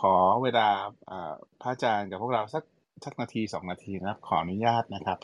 [0.01, 0.69] ขอเวลา
[1.61, 2.65] พระอาจารย์กับพวกเราสัก
[3.05, 5.19] สักนาทีสองนาทีนะครับ ขออนุญาตนะครับ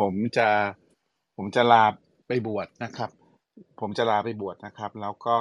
[0.00, 0.48] ผมจะ
[1.36, 1.84] ผมจะลา
[2.26, 3.10] ไปบวชนะครับ
[3.80, 5.36] ผมจะลาไปบวชนะครับ แล้วก็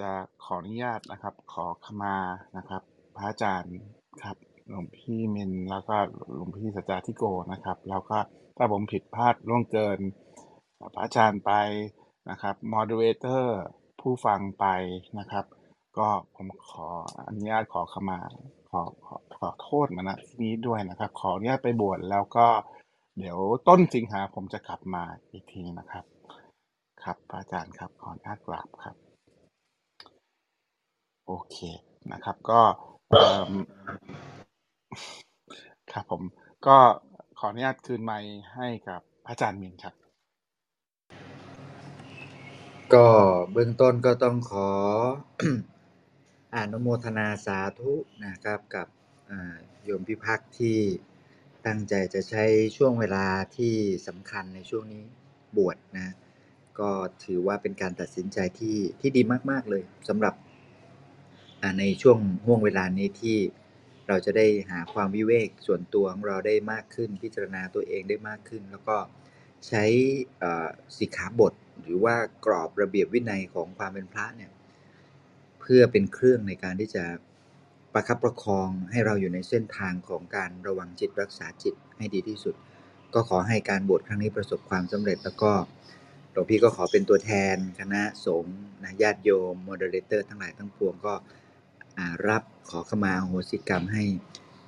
[0.00, 0.10] จะ
[0.44, 2.16] ขออนุญาตนะครับ ขอขมา
[2.56, 2.82] นะครับ
[3.16, 3.76] พระอาจารย์
[4.22, 4.36] ครับ
[4.70, 5.96] หลวงพี่เมนแล้วก็
[6.34, 8.18] หลวงพี่สัจจาธิโกนะครับ แล้วก็
[8.56, 9.98] ถ้าผมผิดพลาดล่วงเกิน
[10.94, 11.52] พระอาจารย์ไป
[12.30, 13.44] นะครับ moderator
[14.00, 14.66] ผู้ฟังไป
[15.18, 15.44] นะครับ
[15.98, 16.86] ก็ผมขอ
[17.28, 18.18] อนุญาตขอขมา
[18.70, 22.46] ขอขอขอโทษมาณที่นี้ด้วยนะครับ ขออนุญาตไปบวชแล้วก็
[23.18, 23.38] เดี๋ยว
[23.68, 26.04] ต้นสิงหาผมจะกลับมาอีกทีนะครับ
[27.02, 28.96] ครับพระอาจารย์ครับขออนุญาตกราบครับ
[31.26, 31.56] โอเค
[32.12, 32.60] นะครับ ก็
[33.10, 33.52] เอิ่ม
[35.92, 36.22] ครับผม
[36.66, 36.78] ก็
[37.38, 39.94] ขออนุญาตคืนไมค์ให้กับพระอาจารย์มินครับ
[42.94, 43.06] ก็
[43.52, 44.68] เบื้องต้นก็ต้องขอ
[46.56, 47.92] อนุโมทนาสาธุ
[48.24, 48.86] นะครับกับ
[49.84, 50.78] โยมพิพักษ์ที่
[51.66, 52.44] ตั้งใจจะใช้
[52.76, 53.26] ช่วงเวลา
[53.56, 53.74] ที่
[54.06, 55.04] สำคัญในช่วงนี้
[55.56, 56.14] บวชนะ
[56.78, 56.90] ก็
[57.24, 60.34] ถือว่าเป็นการตัดสินใจที่ที่ดีมาก ๆ เลยสำหรับ
[61.78, 63.36] ในช่วงห่วงเวลานี้ที่
[64.08, 68.96] เราจะได้หาความวิเวกส่วนตัวของเราได้มากขึ้น พิจารณาตัวเองได้มากขึ้น แล้วก็
[69.68, 69.84] ใช้
[70.98, 74.50] สิกขาบท หรือว่ากรอบระเบียบวินัยของความเป็นพระเนี่ย
[75.62, 77.04] เพื่อเป็นเครื่องในการที่จะ
[77.92, 82.54] ประคับประคองให้เราอยู่ในเส้นทางของการระวังจิตรักษาจิตให้ดีที่สุด
[83.14, 85.52] ก็ขอให้การบวชครั้งนี้ประสบความสำเร็จแล้วก็
[86.32, 91.14] หลวงพี่ก็ขอเป็นตัวแทนคณะสงฆ์นะญาติโยมโมเดเลเตอร์ทั้งหลายทั้งปวงก็
[92.28, 94.04] รับขอขมาโหสิกรรมให้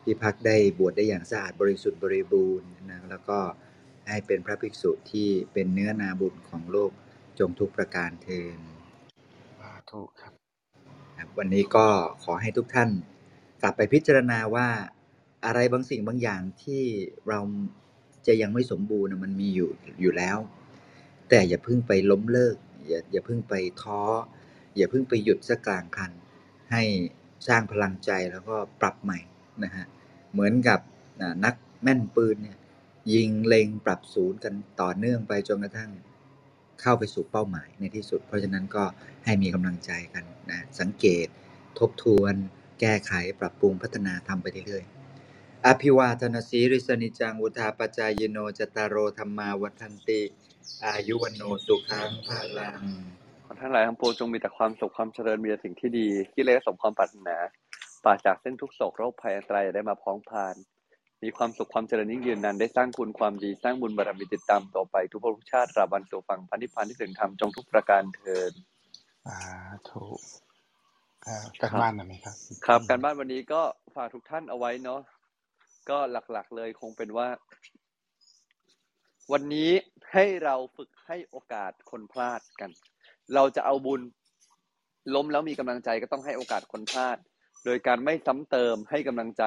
[0.02, 3.38] พี่พักได้บวชได้อย่างสะอาดบริสุทธิ์บริบูรณ์นะแล้วก็
[4.08, 6.90] ให้เป็นพระภิกษุที่เป็นเนื้อนาบุญของโลก
[7.38, 8.58] จงทุกประการเทิน
[9.58, 10.43] สาธุครับ
[11.24, 11.86] ครับ วันนี้ก็
[12.24, 12.90] ขอให้ทุกท่าน
[13.62, 14.68] กลับไปพิจารณาว่า
[15.46, 16.82] อะไรบางสิ่งบางอย่างที่
[17.28, 17.40] เรา
[18.26, 19.70] จะยังไม่สมบูรณ์มันมีอยู่
[20.00, 20.38] อยู่แล้ว
[21.28, 22.56] แต่อย่าเพิ่งไปล้มเลิก
[22.88, 24.00] อย่าอย่าเพิ่งไปท้อ
[24.76, 26.12] อย่าเพิ่งไปหยุดสักกลางคัน
[26.72, 26.82] ให้
[27.48, 29.18] สร้างพลังใจแล้วก็ปรับใหม่
[29.64, 29.86] นะฮะ
[30.32, 30.80] เหมือนกับ
[31.44, 32.58] นักแม่นปืนเนี่ย
[33.12, 35.90] ยิงเล็งปรับศูนย์กันต่อเนื่องไปจนกระทั่ง
[36.80, 38.84] เข้าไปสู่เป้าหมายในที่สุด เพราะฉะนั้นก็
[39.24, 41.26] ให้มีกำลังใจกันนะสังเกต
[41.78, 42.34] ทบทวน
[42.80, 50.22] แก้ไขปรับปรุงพัฒนาทำไปเรื่อยๆอภิวาทนาสีริสนิจังวุธาปจายโนจตารโรธรรมาวัฒนติ
[50.84, 52.80] อายุวันโนสุขังภาลัง
[53.44, 57.36] ขอทั้งหลายทั้งปวงจงมีแต่ความสุขความเจริญมีแต่สิ่งที่ดีกิเลสสมความปรารถนา
[58.04, 60.56] ปราศจากเส้นทุกโศกโรคภัยอันตรายได้มาพ้องพาน
[61.22, 68.52] มีความสุขความเจริญยิ่งยืนนานได้สร้างคุณความดีสร้างบุญบารมีติดตามต่อไปทุกภพทุกชาติราบันสู่ฝั่งพันธิพานที่ถึงธรรมจงทุกประการเทิน
[69.24, 69.38] สา
[69.90, 70.04] ธุ
[71.26, 73.62] อ่าการบ้านหนะไหมครับ ครับ การบ้านวันนี้ก็
[73.96, 75.00] ฝากทุกท่านเอาไว้เนาะ
[75.90, 75.98] ก็
[76.32, 77.28] หลักๆเลยคงเป็นว่า
[79.32, 79.70] วันนี้
[80.12, 82.70] ให้เราฝึกให้โอกาสคนพลาดกัน
[83.34, 84.02] เราจะเอาบุญ
[85.14, 87.18] ล้มแล้วมีกำลังใจก็ต้องให้โอกาสคนพลาด
[87.64, 89.44] โดยการไม่ซ้ำเติมให้กำลังใจ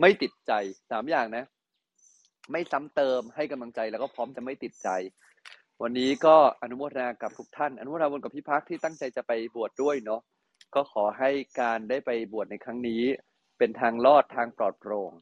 [0.00, 0.52] ไม่ติดใจ
[0.90, 1.44] สามอย่างนะ
[2.52, 4.88] ไม่ซ้ำเติมให้กำลังใจแล้วก็พร้อมจะไม่ติดใจ
[5.82, 10.20] วันนี้ก็อนุโมทนากับทุกท่าน อนุโมทนาบุญกับพี่พักที่ตั้งใจจะไปบวชดด้วยเนาะ
[10.74, 13.02] ก็ขอให้การได้ไปบวชในครั้งนี้
[13.58, 15.12] เป็นทางลอดทางปลอดโปร่ง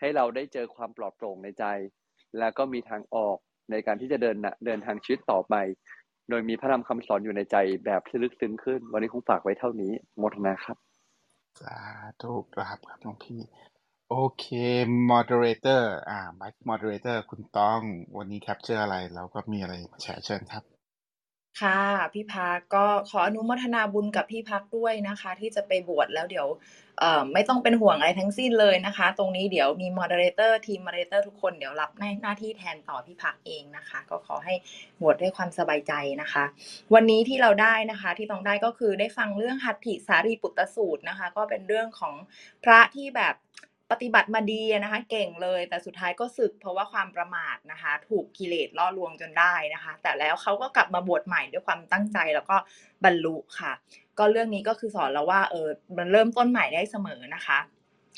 [0.00, 1.64] ให้เราได้เจอความปลอดโปร่งในใจ
[2.38, 3.36] แล้วก็มีทางออก
[3.70, 5.54] ในการที่จะเดินนะเดินทางชีวิตต่อไป
[6.30, 10.76] โดยมีพระธรรมคำสอนอยู่ในใจแบบที่ลึกซึ้งขึ้น วันนี้คงฝากไว้เท่านี้โมทนาครับ
[11.60, 11.78] สา
[12.20, 13.40] ธุครับครับน้องพี่
[14.10, 14.44] โอเค
[15.10, 17.80] moderator อ่า mic moderator คุณต้อง
[18.16, 20.64] วันนี้ capture อะไร แล้วก็มีอะไรมาแชร์เชิญครับ
[21.60, 21.80] ค่ะ
[22.12, 26.48] พี่พักก็ขออนุโมทนาบุญกับพี่พักด้วยนะคะ ที่จะไปบวชแล้วเดี๋ยว
[27.00, 34.54] เอ่อไม่ต้องเป็นห่วงอะไรทั้งสิ้นเลยนะคะ ตรงนี้เดี๋ยวมี moderator ทีม moderator ทุกคนเดี๋ยวรับหน้าหน้าที่แทนต่อพี่พักเองนะคะ ก็ขอให้
[35.00, 35.92] บวชด้วยความสบายใจ
[36.22, 36.44] นะคะ
[36.94, 42.14] วันนี้ที่เราได้นะคะที่ต้องได้ก็คือได้ฟังเรื่องหัตถิสารีปุตตสูตรนะคะ ก็เป็นเรื่องของ
[42.64, 43.34] พระที่แบบ
[43.90, 52.56] ปฏิบัติมาดีนะคะ เก่งเลย แต่สุดท้ายก็สึกเพราะว่าความประมาทนะคะ ถูกกิเลสล่อลวงจนได้นะคะ แต่แล้วเขาก็กลับมาบวชใหม่ด้วยความตั้งใจแล้วก็
[53.04, 53.72] บรรลุค่ะ
[54.18, 57.58] ก็เรื่องนี้ก็คือสอนเราว่าเออมันเริ่มต้นใหม่ได้เสมอนะคะ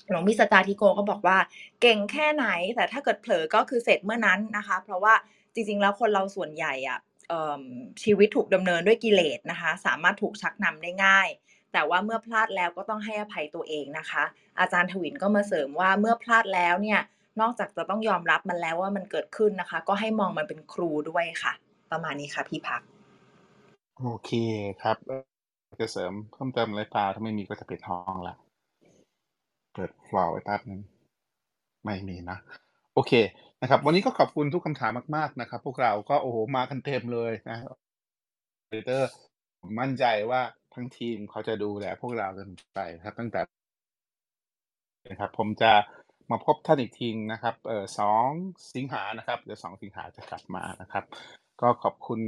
[0.09, 1.39] หลวงพี่สตาธิโกก็บอกว่า
[1.81, 2.47] เก่งแค่ไหน
[2.77, 5.15] แต่ถ้าเกิดเผลอก็คือเสร็จเมื่อนั้นนะคะ เพราะว่า
[5.55, 6.99] จริงๆแล้วคนเราส่วนใหญ่อะ
[7.29, 7.63] เอิ่ม
[8.03, 11.29] ชีวิตถูกดำเนินด้วยกิเลสนะคะ สามารถถูกชักนำได้ง่าย
[11.73, 14.25] แต่ว่าเมื่อพลาดแล้วก็ต้องให้อภัยตัวเองนะคะ
[14.61, 17.01] อาจารย์ทวินก็มาเสริมว่าเมื่อพลาดแล้วเนี่ย
[17.41, 21.53] นอกจากจะต้องยอมรับมันแล้วว่ามันเกิดขึ้นนะคะ ก็ให้มองมันเป็นครูด้วยค่ะ
[21.91, 22.81] ประมาณนี้ค่ะพี่พัก
[24.01, 24.31] โอเค
[24.83, 24.97] ครับ
[25.81, 28.35] จะเสริมเพิ่มเติมอะไรปล่าถ้าไม่มีก็จะปิดห้องละ
[29.73, 30.81] เปิดฟลอไว้แป๊บนึง
[31.85, 32.39] ไม่มีนะ
[32.95, 33.13] โอเค
[33.63, 37.59] นะครับ วันนี้ก็ขอบคุณทุกคำถามมาก ๆนะครับ พวกเราก็โอ้โหมากันเต็มเลยนะ
[38.87, 39.11] เตอร์
[39.65, 40.43] มมั่นใจว่า
[40.75, 43.41] ทั้งทีมเขาจะดูแลพวกเรากันไปครับตั้งแต่
[45.11, 45.73] นะครับ ผมจะ
[46.31, 48.29] มาพบท่านอีกทีนะครับเออสอง
[48.75, 51.05] สิงหานะครับเดี๋ยวสองสิงหาจะกลับมานะครับ
[51.61, 52.21] ก็ขอบคุณ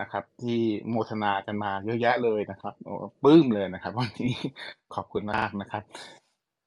[0.00, 4.34] นะครับ ที่โมทนากันมาเยอะแยะเลยนะครับโอ้ปื้มเลยนะครับ วันนี้
[4.94, 5.82] ขอบคุณมากนะครับ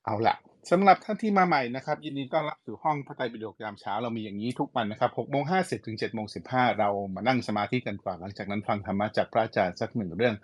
[0.05, 0.35] เอาละ
[0.71, 10.35] สำหรับท่านที่มาใหม่นะครับ ยินดีต้อนรับสู่ห้องพระไตรปิฎกยามเช้าเรามีอย่างนี้ทุกวันนะครับ6โมง50ถึง7โมง15เรามานั่งสมาธิกันก่อนหลังจากนั้นฟังธรรมะจากพระอาจารย์สักหนึ่งเรื่อง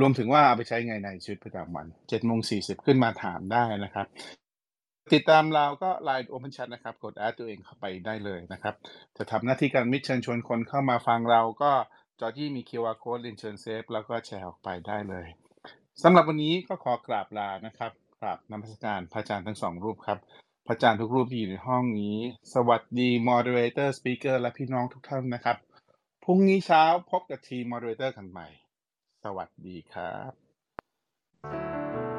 [0.00, 4.06] รวมถึงว่าเอาไปใช้ไงในชีวิตประจำวัน7โมง40ขึ้นมาถามได้นะครับ
[5.12, 8.74] ติดตามเราก็ Line Open Chat นะครับ กดแอดตัวเองเข้าไปได้เลยนะครับ
[9.16, 11.72] จะทำหน้าที่การมิตรเชิญชวนคนเข้ามาฟังเราก็
[12.20, 15.26] จอที่มี QR Code เรียนเชิญเซฟแล้วก็แชร์ออกไปได้เลย
[16.02, 20.18] สำหรับวันนี้ก็ขอกราบลานะครับกราบนมัสการพระอาจารย์ทั้งสองรูปครับ
[20.66, 22.16] พระอาจารย์ทุกรูปที่อยู่ในห้องนี้
[22.54, 25.56] สวัสดี Moderator Speaker และพี่น้องทุกท่านนะครับ
[26.24, 28.48] พรุ่งนี้เช้าพบกับทีม Moderator กันใหม่
[29.24, 32.09] สวัสดีครับ